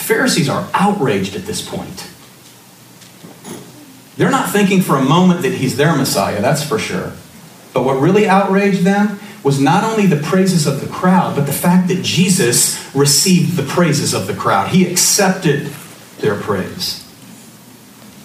[0.07, 2.07] Pharisees are outraged at this point.
[4.15, 7.11] They're not thinking for a moment that he's their Messiah, that's for sure.
[7.73, 11.51] But what really outraged them was not only the praises of the crowd, but the
[11.51, 14.69] fact that Jesus received the praises of the crowd.
[14.69, 15.73] He accepted
[16.19, 17.05] their praise.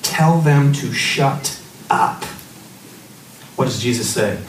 [0.03, 1.61] Tell them to shut
[1.91, 2.23] up.
[3.57, 4.41] What does Jesus say?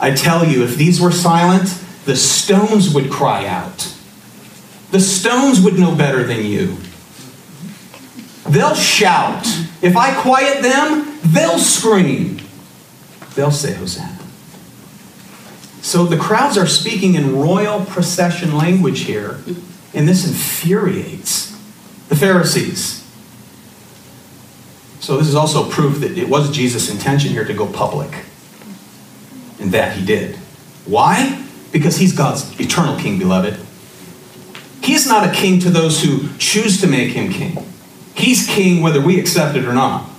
[0.00, 1.68] I tell you, if these were silent,
[2.06, 3.94] the stones would cry out.
[4.92, 6.76] The stones would know better than you.
[8.46, 9.46] They'll shout.
[9.80, 12.40] If I quiet them, they'll scream.
[13.34, 14.18] They'll say, Hosanna.
[15.80, 19.40] So the crowds are speaking in royal procession language here,
[19.94, 21.58] and this infuriates
[22.10, 23.02] the Pharisees.
[25.00, 28.26] So this is also proof that it was Jesus' intention here to go public.
[29.58, 30.36] And that he did.
[30.84, 31.42] Why?
[31.72, 33.58] Because he's God's eternal king, beloved.
[34.82, 37.64] He's not a king to those who choose to make him king.
[38.14, 40.12] He's king whether we accept it or not.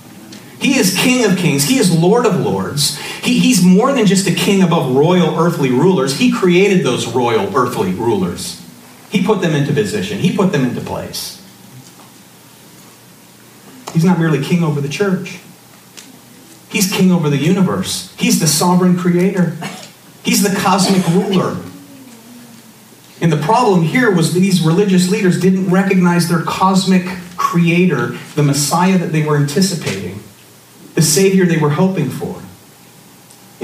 [0.64, 1.64] He is King of kings.
[1.64, 2.98] He is Lord of lords.
[2.98, 6.18] He, he's more than just a king above royal earthly rulers.
[6.18, 8.62] He created those royal earthly rulers.
[9.10, 11.40] He put them into position, He put them into place.
[13.92, 15.38] He's not merely king over the church,
[16.70, 18.14] He's king over the universe.
[18.16, 19.56] He's the sovereign creator,
[20.22, 21.58] He's the cosmic ruler.
[23.24, 27.06] And the problem here was these religious leaders didn't recognize their cosmic
[27.38, 30.22] creator, the Messiah that they were anticipating,
[30.94, 32.42] the Savior they were hoping for.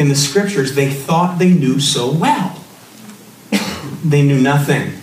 [0.00, 2.64] In the scriptures, they thought they knew so well.
[4.02, 4.94] they knew nothing.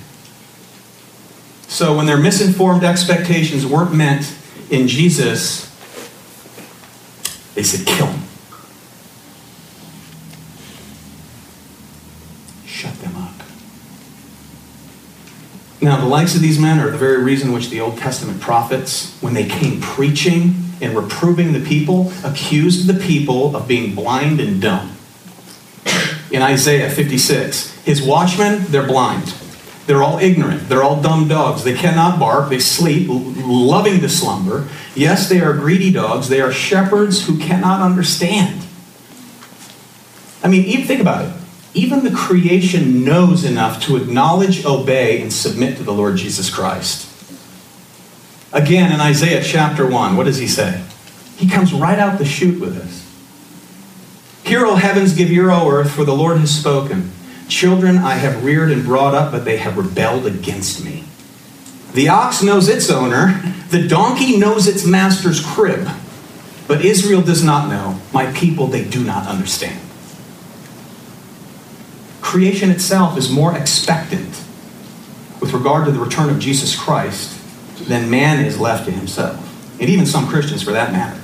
[1.67, 4.33] So when their misinformed expectations weren't met
[4.71, 5.67] in Jesus,
[7.53, 8.23] they said, kill him.
[12.65, 13.37] Shut them up.
[15.79, 19.15] Now, the likes of these men are the very reason which the Old Testament prophets,
[19.21, 24.59] when they came preaching and reproving the people, accused the people of being blind and
[24.61, 24.95] dumb.
[26.31, 29.33] In Isaiah 56, his watchmen, they're blind.
[29.85, 30.67] They're all ignorant.
[30.67, 31.63] They're all dumb dogs.
[31.63, 32.49] They cannot bark.
[32.49, 34.67] They sleep, loving to slumber.
[34.95, 36.27] Yes, they are greedy dogs.
[36.27, 38.65] They are shepherds who cannot understand.
[40.43, 41.33] I mean, even think about it.
[41.73, 47.05] Even the creation knows enough to acknowledge, obey, and submit to the Lord Jesus Christ.
[48.53, 50.83] Again, in Isaiah chapter 1, what does he say?
[51.35, 53.03] He comes right out the chute with this.
[54.43, 57.11] Hear, O heavens, give ear, O earth, for the Lord has spoken.
[57.49, 61.03] Children I have reared and brought up, but they have rebelled against me.
[61.93, 65.87] The ox knows its owner, the donkey knows its master's crib,
[66.67, 67.99] but Israel does not know.
[68.13, 69.79] My people, they do not understand.
[72.27, 74.43] Creation itself is more expectant
[75.39, 77.39] with regard to the return of Jesus Christ
[77.87, 79.39] than man is left to himself,
[79.79, 81.17] and even some Christians for that matter.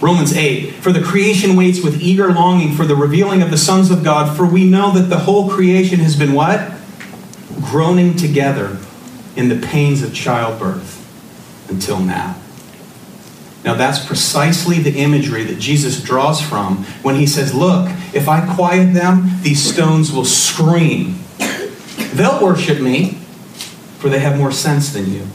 [0.00, 3.90] Romans 8, for the creation waits with eager longing for the revealing of the sons
[3.90, 6.72] of God, for we know that the whole creation has been what?
[7.60, 8.78] Groaning together
[9.36, 11.04] in the pains of childbirth
[11.68, 12.34] until now.
[13.68, 18.54] Now, that's precisely the imagery that Jesus draws from when he says, Look, if I
[18.54, 21.18] quiet them, these stones will scream.
[22.14, 23.18] They'll worship me,
[23.98, 25.26] for they have more sense than you.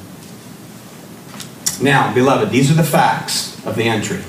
[1.79, 4.23] Now, beloved, these are the facts of the entry.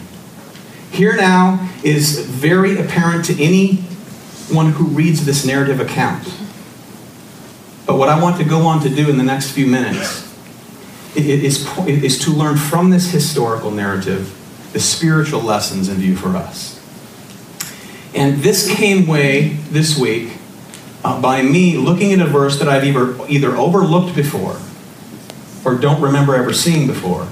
[0.91, 6.25] Here now is very apparent to anyone who reads this narrative account.
[7.87, 10.34] But what I want to go on to do in the next few minutes
[11.17, 14.41] is, is to learn from this historical narrative
[14.73, 16.81] the spiritual lessons in view for us.
[18.15, 20.37] And this came way this week
[21.05, 24.61] uh, by me looking at a verse that I've either, either overlooked before
[25.65, 27.29] or don't remember ever seeing before.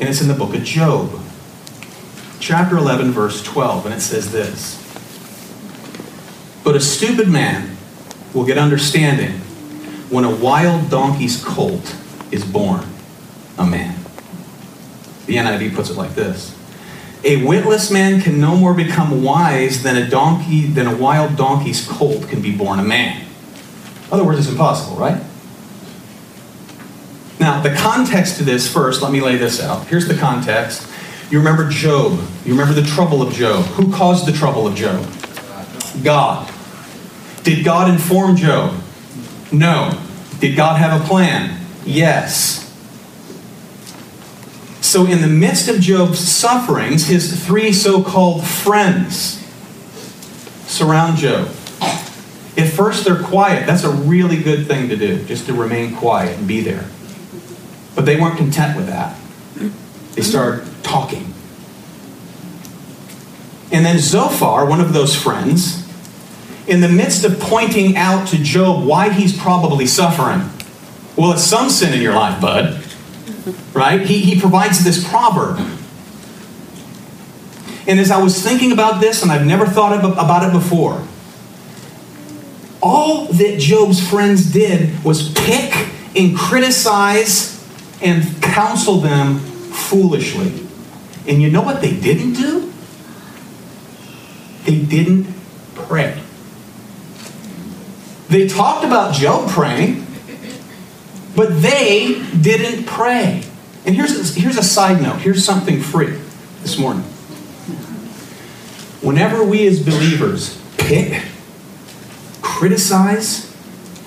[0.00, 1.20] And it's in the book of Job
[2.40, 4.82] chapter 11, verse 12, and it says this
[6.62, 7.76] But a stupid man
[8.34, 9.32] will get understanding
[10.10, 11.96] when a wild donkey's colt
[12.30, 12.84] is born
[13.58, 13.98] a man.
[15.26, 16.56] The NIV puts it like this
[17.24, 21.86] A witless man can no more become wise than a donkey, than a wild donkey's
[21.86, 23.22] colt can be born a man.
[23.22, 25.20] In other words, it's impossible, right?
[27.38, 29.86] Now, the context to this first, let me lay this out.
[29.88, 30.88] Here's the context.
[31.30, 32.20] You remember Job.
[32.44, 33.64] You remember the trouble of Job.
[33.66, 35.04] Who caused the trouble of Job?
[36.02, 36.52] God.
[37.42, 38.80] Did God inform Job?
[39.52, 40.00] No.
[40.40, 41.60] Did God have a plan?
[41.84, 42.65] Yes.
[44.96, 49.46] So, in the midst of Job's sufferings, his three so called friends
[50.66, 51.48] surround Job.
[52.56, 53.66] At first, they're quiet.
[53.66, 56.86] That's a really good thing to do, just to remain quiet and be there.
[57.94, 59.14] But they weren't content with that.
[60.14, 61.34] They start talking.
[63.70, 65.86] And then Zophar, one of those friends,
[66.66, 70.48] in the midst of pointing out to Job why he's probably suffering,
[71.16, 72.85] well, it's some sin in your life, bud.
[73.72, 74.00] Right?
[74.00, 75.58] He, he provides this proverb.
[77.86, 81.06] And as I was thinking about this, and I've never thought about it before,
[82.82, 85.72] all that Job's friends did was pick
[86.16, 87.56] and criticize
[88.02, 90.66] and counsel them foolishly.
[91.26, 92.72] And you know what they didn't do?
[94.64, 95.26] They didn't
[95.74, 96.20] pray.
[98.28, 100.05] They talked about Job praying,
[101.36, 103.44] but they didn't pray.
[103.84, 105.20] And here's, here's a side note.
[105.20, 106.18] Here's something free
[106.62, 107.04] this morning.
[109.02, 111.22] Whenever we as believers pick,
[112.42, 113.54] criticize,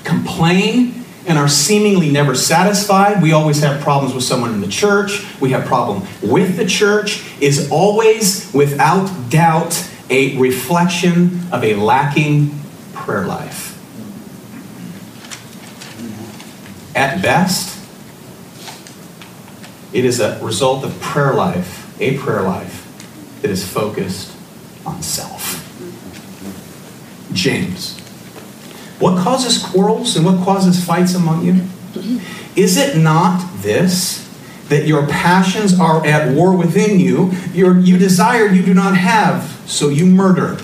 [0.03, 3.21] complain, and are seemingly never satisfied.
[3.21, 5.23] We always have problems with someone in the church.
[5.39, 12.51] We have problem with the church is always without doubt a reflection of a lacking
[12.93, 13.68] prayer life.
[16.99, 17.79] At best,
[19.93, 22.85] it is a result of prayer life, a prayer life
[23.41, 24.35] that is focused
[24.85, 25.55] on self.
[27.31, 27.99] James
[28.99, 31.63] what causes quarrels and what causes fights among you?
[32.55, 34.27] Is it not this?
[34.67, 37.31] That your passions are at war within you.
[37.53, 40.59] Your, you desire, you do not have, so you murder.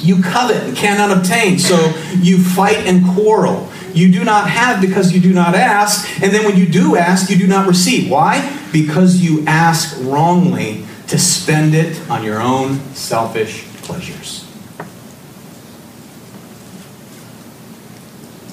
[0.00, 1.76] You covet and cannot obtain, so
[2.18, 3.70] you fight and quarrel.
[3.94, 7.30] You do not have because you do not ask, and then when you do ask,
[7.30, 8.10] you do not receive.
[8.10, 8.58] Why?
[8.72, 14.44] Because you ask wrongly to spend it on your own selfish pleasures.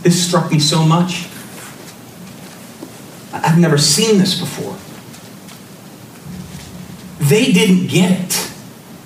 [0.01, 1.27] This struck me so much.
[3.33, 4.77] I've never seen this before.
[7.19, 8.51] They didn't get it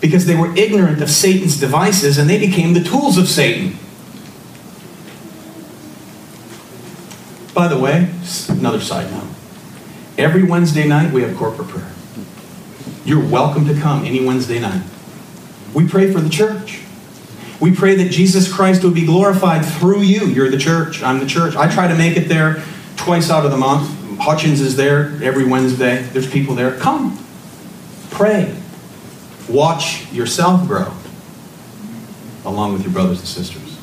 [0.02, 3.78] because they were ignorant of Satan's devices and they became the tools of Satan.
[7.60, 8.10] By the way,
[8.47, 9.28] another side note.
[10.18, 11.91] Every Wednesday night we have corporate prayer.
[13.03, 14.82] You're welcome to come any Wednesday night.
[15.74, 16.80] We pray for the church.
[17.60, 20.28] We pray that Jesus Christ would be glorified through you.
[20.28, 21.03] You're the church.
[21.03, 21.57] I'm the church.
[21.57, 22.64] I try to make it there
[22.95, 23.93] twice out of the month.
[24.22, 26.03] Hutchins is there every Wednesday.
[26.14, 26.78] There's people there.
[26.78, 27.22] Come.
[28.10, 28.55] Pray.
[29.49, 30.93] Watch yourself grow
[32.45, 33.78] along with your brothers and sisters.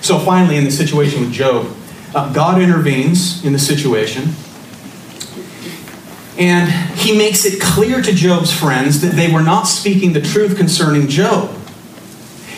[0.00, 1.72] So finally, in the situation with Job,
[2.16, 4.30] uh, God intervenes in the situation.
[6.38, 10.56] And he makes it clear to Job's friends that they were not speaking the truth
[10.56, 11.54] concerning Job.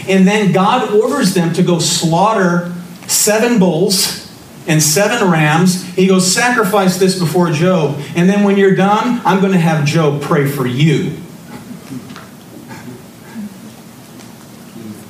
[0.09, 2.72] And then God orders them to go slaughter
[3.09, 4.32] seven bulls
[4.68, 5.84] and seven rams.
[5.94, 8.00] He goes, Sacrifice this before Job.
[8.14, 11.16] And then when you're done, I'm going to have Job pray for you.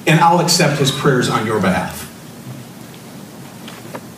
[0.07, 2.08] And I'll accept his prayers on your behalf.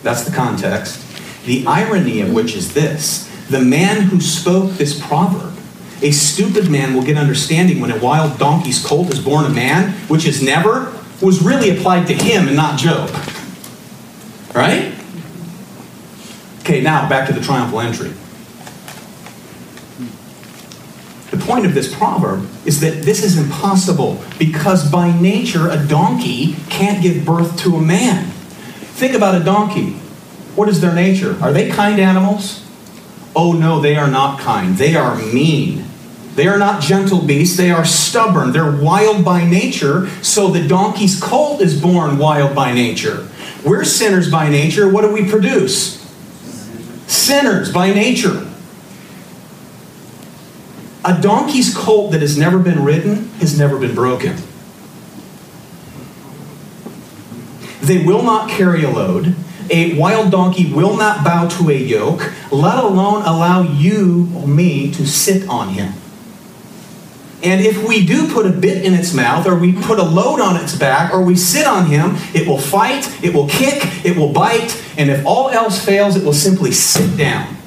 [0.03, 1.07] That's the context.
[1.45, 5.51] The irony of which is this the man who spoke this proverb
[6.01, 9.91] a stupid man will get understanding when a wild donkey's colt is born a man,
[10.07, 10.91] which is never,
[11.21, 13.09] was really applied to him and not Job.
[14.55, 14.95] Right?
[16.61, 18.13] Okay, now back to the triumphal entry.
[21.29, 26.55] The point of this proverb is that this is impossible because by nature a donkey
[26.69, 28.31] can't give birth to a man.
[28.93, 29.91] Think about a donkey.
[30.55, 31.37] What is their nature?
[31.41, 32.65] Are they kind animals?
[33.35, 34.77] Oh no, they are not kind.
[34.77, 35.85] They are mean.
[36.35, 38.53] They are not gentle beasts, they are stubborn.
[38.53, 43.27] They're wild by nature, so the donkey's colt is born wild by nature.
[43.65, 44.89] We're sinners by nature.
[44.89, 45.99] What do we produce?
[47.07, 48.47] Sinners by nature.
[51.03, 54.37] A donkey's colt that has never been ridden has never been broken.
[57.81, 59.35] They will not carry a load.
[59.69, 64.91] A wild donkey will not bow to a yoke, let alone allow you or me
[64.91, 65.93] to sit on him.
[67.43, 70.39] And if we do put a bit in its mouth, or we put a load
[70.41, 74.15] on its back, or we sit on him, it will fight, it will kick, it
[74.15, 77.57] will bite, and if all else fails, it will simply sit down.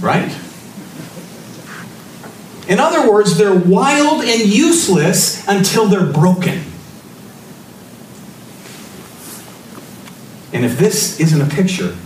[0.00, 0.36] Right?
[2.68, 6.69] In other words, they're wild and useless until they're broken.
[10.52, 11.96] And if this isn't a picture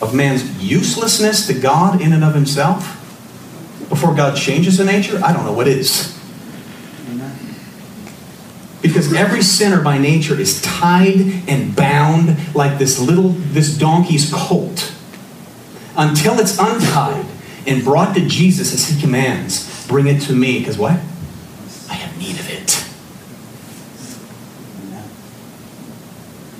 [0.00, 2.94] of man's uselessness to God in and of himself,
[3.88, 6.16] before God changes the nature, I don't know what is.
[8.80, 14.94] Because every sinner by nature is tied and bound like this little, this donkey's colt
[15.96, 17.26] until it's untied
[17.66, 19.86] and brought to Jesus as he commands.
[19.88, 20.60] Bring it to me.
[20.60, 20.92] Because what?
[21.90, 22.77] I have need of it.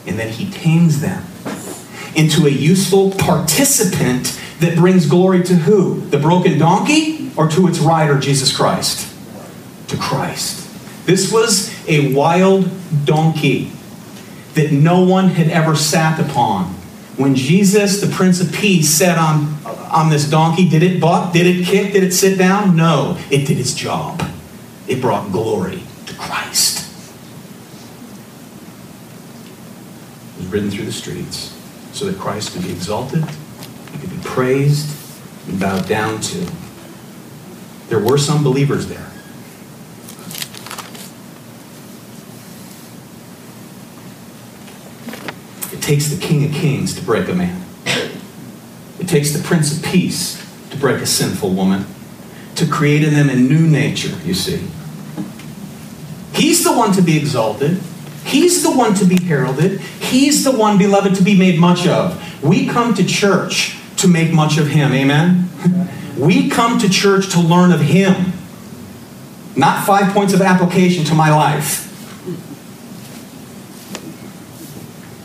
[0.08, 1.24] And then he tames them
[2.16, 6.00] into a useful participant that brings glory to who?
[6.00, 9.14] The broken donkey or to its rider, Jesus Christ?
[9.88, 10.64] To Christ.
[11.06, 12.68] This was a wild
[13.04, 13.70] donkey
[14.54, 16.64] that no one had ever sat upon.
[17.16, 19.56] When Jesus, the Prince of Peace, sat on,
[19.92, 21.32] on this donkey, did it buck?
[21.32, 21.92] Did it kick?
[21.92, 22.76] Did it sit down?
[22.76, 23.16] No.
[23.30, 24.22] It did its job.
[24.86, 26.78] It brought glory to Christ.
[30.36, 31.54] It was ridden through the streets
[31.92, 33.24] so that Christ could be exalted,
[33.92, 34.94] he could be praised,
[35.48, 36.50] and bowed down to.
[37.88, 39.10] There were some believers there.
[45.72, 47.64] It takes the King of Kings to break a man.
[48.98, 51.86] It takes the Prince of Peace to break a sinful woman,
[52.56, 54.66] to create in them a new nature, you see.
[56.34, 57.80] He's the one to be exalted.
[58.28, 59.80] He's the one to be heralded.
[59.80, 62.44] He's the one, beloved, to be made much of.
[62.44, 64.92] We come to church to make much of Him.
[64.92, 65.48] Amen?
[66.18, 68.32] We come to church to learn of Him,
[69.54, 71.84] not five points of application to my life.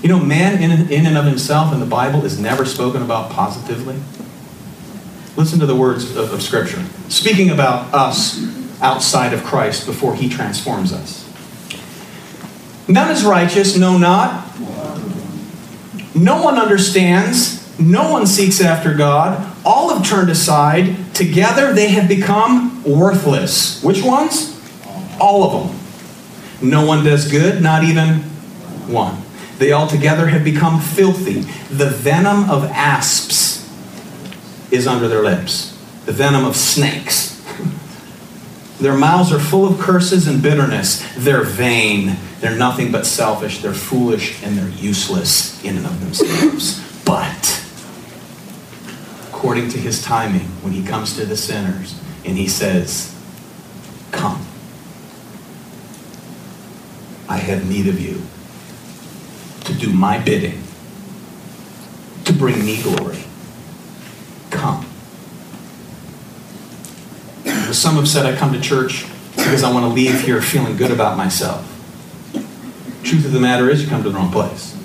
[0.03, 3.95] You know, man in, and of himself in the Bible is never spoken about positively.
[5.35, 6.83] Listen to the words of Scripture.
[7.09, 8.39] Speaking about us
[8.79, 11.22] outside of Christ before He transforms us.
[12.87, 14.45] None is righteous, no, not.
[16.15, 17.59] No one understands.
[17.79, 19.51] No one seeks after God.
[19.65, 21.13] All have turned aside.
[21.13, 23.81] Together they have become worthless.
[23.83, 24.59] Which ones?
[25.19, 26.69] All of them.
[26.69, 28.19] No one does good, not even
[28.87, 29.17] one.
[29.57, 31.41] They all together have become filthy.
[31.73, 33.69] The venom of asps
[34.71, 37.31] is under their lips, the venom of snakes.
[38.79, 41.07] Their mouths are full of curses and bitterness.
[41.15, 42.17] They're vain.
[42.43, 43.61] They're nothing but selfish.
[43.61, 46.83] They're foolish and they're useless in and of themselves.
[47.05, 47.65] But
[49.29, 53.17] according to his timing, when he comes to the sinners and he says,
[54.11, 54.45] Come,
[57.29, 58.21] I have need of you
[59.63, 60.61] to do my bidding,
[62.25, 63.23] to bring me glory.
[64.49, 64.85] Come.
[67.71, 69.05] Some have said I come to church
[69.37, 71.69] because I want to leave here feeling good about myself.
[73.03, 74.77] Truth of the matter is, you come to the wrong place.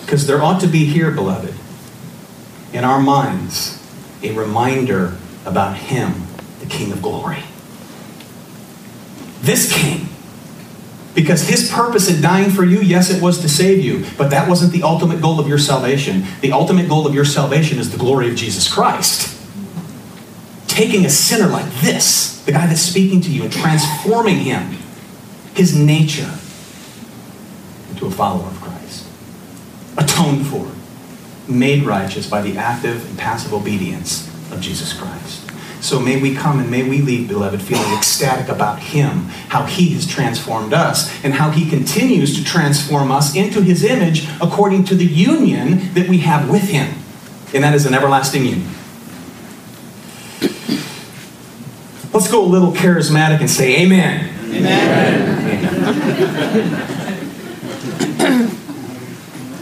[0.00, 1.54] Because there ought to be here, beloved,
[2.72, 3.82] in our minds,
[4.22, 6.26] a reminder about Him,
[6.60, 7.42] the King of glory.
[9.40, 10.06] This King.
[11.14, 14.48] Because his purpose in dying for you, yes, it was to save you, but that
[14.48, 16.24] wasn't the ultimate goal of your salvation.
[16.40, 19.36] The ultimate goal of your salvation is the glory of Jesus Christ.
[20.68, 24.76] Taking a sinner like this, the guy that's speaking to you, and transforming him,
[25.54, 26.30] his nature,
[27.90, 29.06] into a follower of Christ.
[29.98, 30.70] Atoned for,
[31.50, 35.50] made righteous by the active and passive obedience of Jesus Christ.
[35.80, 39.90] So may we come and may we leave, beloved, feeling ecstatic about Him, how He
[39.94, 44.94] has transformed us, and how He continues to transform us into His image according to
[44.94, 46.94] the union that we have with Him.
[47.54, 48.68] And that is an everlasting union.
[52.12, 54.34] Let's go a little charismatic and say amen.
[54.52, 55.78] Amen.
[58.18, 58.50] amen.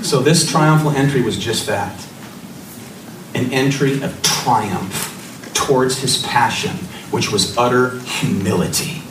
[0.03, 1.93] so this triumphal entry was just that
[3.35, 6.75] an entry of triumph towards his passion,
[7.11, 9.03] which was utter humility.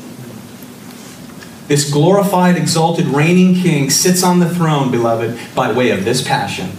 [1.68, 6.72] This glorified, exalted, reigning king sits on the throne, beloved, by way of this passion.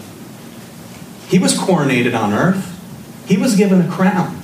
[1.29, 2.75] He was coronated on earth,
[3.29, 4.41] he was given a crown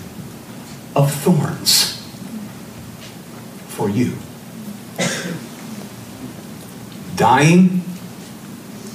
[0.95, 1.94] of thorns
[3.75, 4.13] for you.
[7.17, 7.83] dying,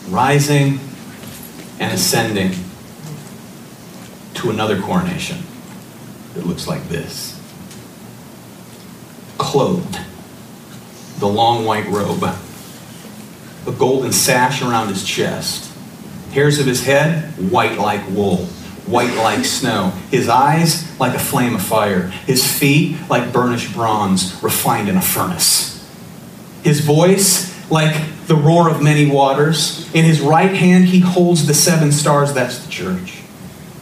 [0.09, 0.80] rising,
[1.80, 2.51] and ascending
[4.34, 5.38] to another coronation
[6.34, 7.39] that looks like this.
[9.38, 9.99] Clothed,
[11.19, 15.71] the long white robe, a golden sash around his chest,
[16.32, 18.47] hairs of his head white like wool,
[18.89, 24.41] white like snow, his eyes like a flame of fire, his feet like burnished bronze
[24.43, 25.87] refined in a furnace,
[26.63, 27.95] his voice like
[28.27, 29.93] the roar of many waters.
[29.93, 32.33] In his right hand, he holds the seven stars.
[32.33, 33.17] That's the church.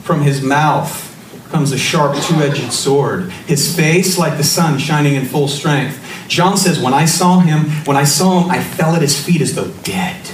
[0.04, 1.04] From his mouth
[1.50, 3.32] comes a sharp two edged sword.
[3.46, 6.04] His face like the sun shining in full strength.
[6.28, 9.42] John says, When I saw him, when I saw him, I fell at his feet
[9.42, 10.30] as though dead.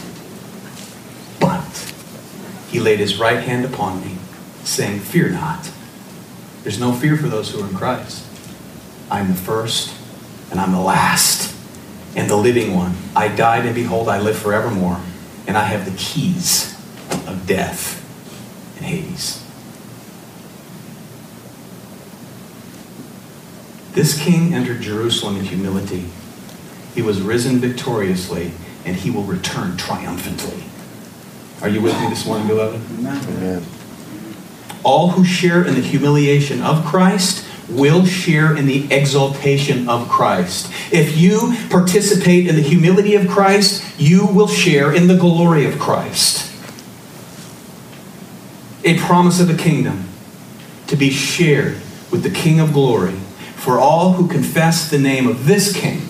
[1.39, 1.93] But
[2.69, 4.17] he laid his right hand upon me,
[4.63, 5.69] saying, Fear not.
[6.63, 8.25] There's no fear for those who are in Christ.
[9.11, 9.93] I'm the first
[10.49, 11.53] and I'm the last
[12.15, 12.95] and the living one.
[13.15, 14.99] I died, and behold, I live forevermore,
[15.47, 16.73] and I have the keys
[17.27, 17.99] of death
[18.77, 19.43] and Hades.
[23.93, 26.05] This king entered Jerusalem in humility.
[26.95, 28.51] He was risen victoriously,
[28.85, 30.63] and he will return triumphantly.
[31.61, 32.81] Are you with me this morning, beloved?
[32.99, 33.65] Amen.
[34.83, 40.71] All who share in the humiliation of Christ will share in the exaltation of Christ.
[40.91, 45.79] If you participate in the humility of Christ, you will share in the glory of
[45.79, 46.51] Christ.
[48.83, 50.05] A promise of a kingdom
[50.87, 51.75] to be shared
[52.11, 53.13] with the King of glory
[53.55, 56.09] for all who confess the name of this King,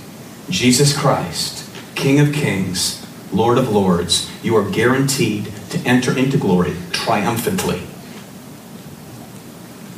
[0.49, 4.29] Jesus Christ, King of kings, Lord of lords.
[4.41, 7.83] You are guaranteed to enter into glory triumphantly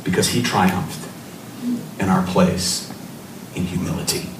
[0.06, 1.04] because he triumphed
[1.98, 2.92] in our place
[3.56, 4.30] in humility.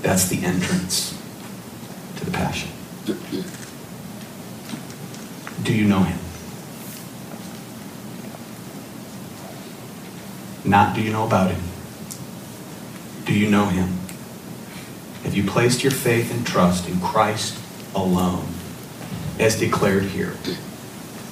[0.00, 1.20] That's the entrance
[2.16, 2.70] to the passion.
[5.62, 6.18] Do you know him?
[10.64, 11.62] Not do you know about him?
[13.26, 13.98] Do you know him?
[15.24, 17.58] Have you placed your faith and trust in Christ
[17.94, 18.48] alone,
[19.38, 20.38] as declared here?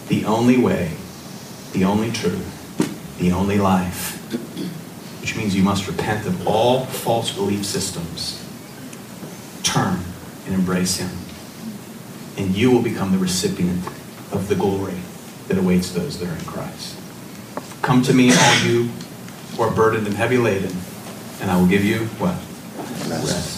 [0.09, 0.91] The only way,
[1.77, 4.17] the only truth, the only life,
[5.21, 8.43] which means you must repent of all false belief systems
[9.63, 9.99] turn
[10.47, 11.11] and embrace Him.
[12.39, 13.85] And you will become the recipient
[14.33, 14.97] of the glory
[15.49, 16.99] that awaits those that are in Christ.
[17.83, 18.85] Come to me, all you
[19.55, 20.75] who are burdened and heavy laden,
[21.43, 22.37] and I will give you what?
[23.11, 23.56] Rest.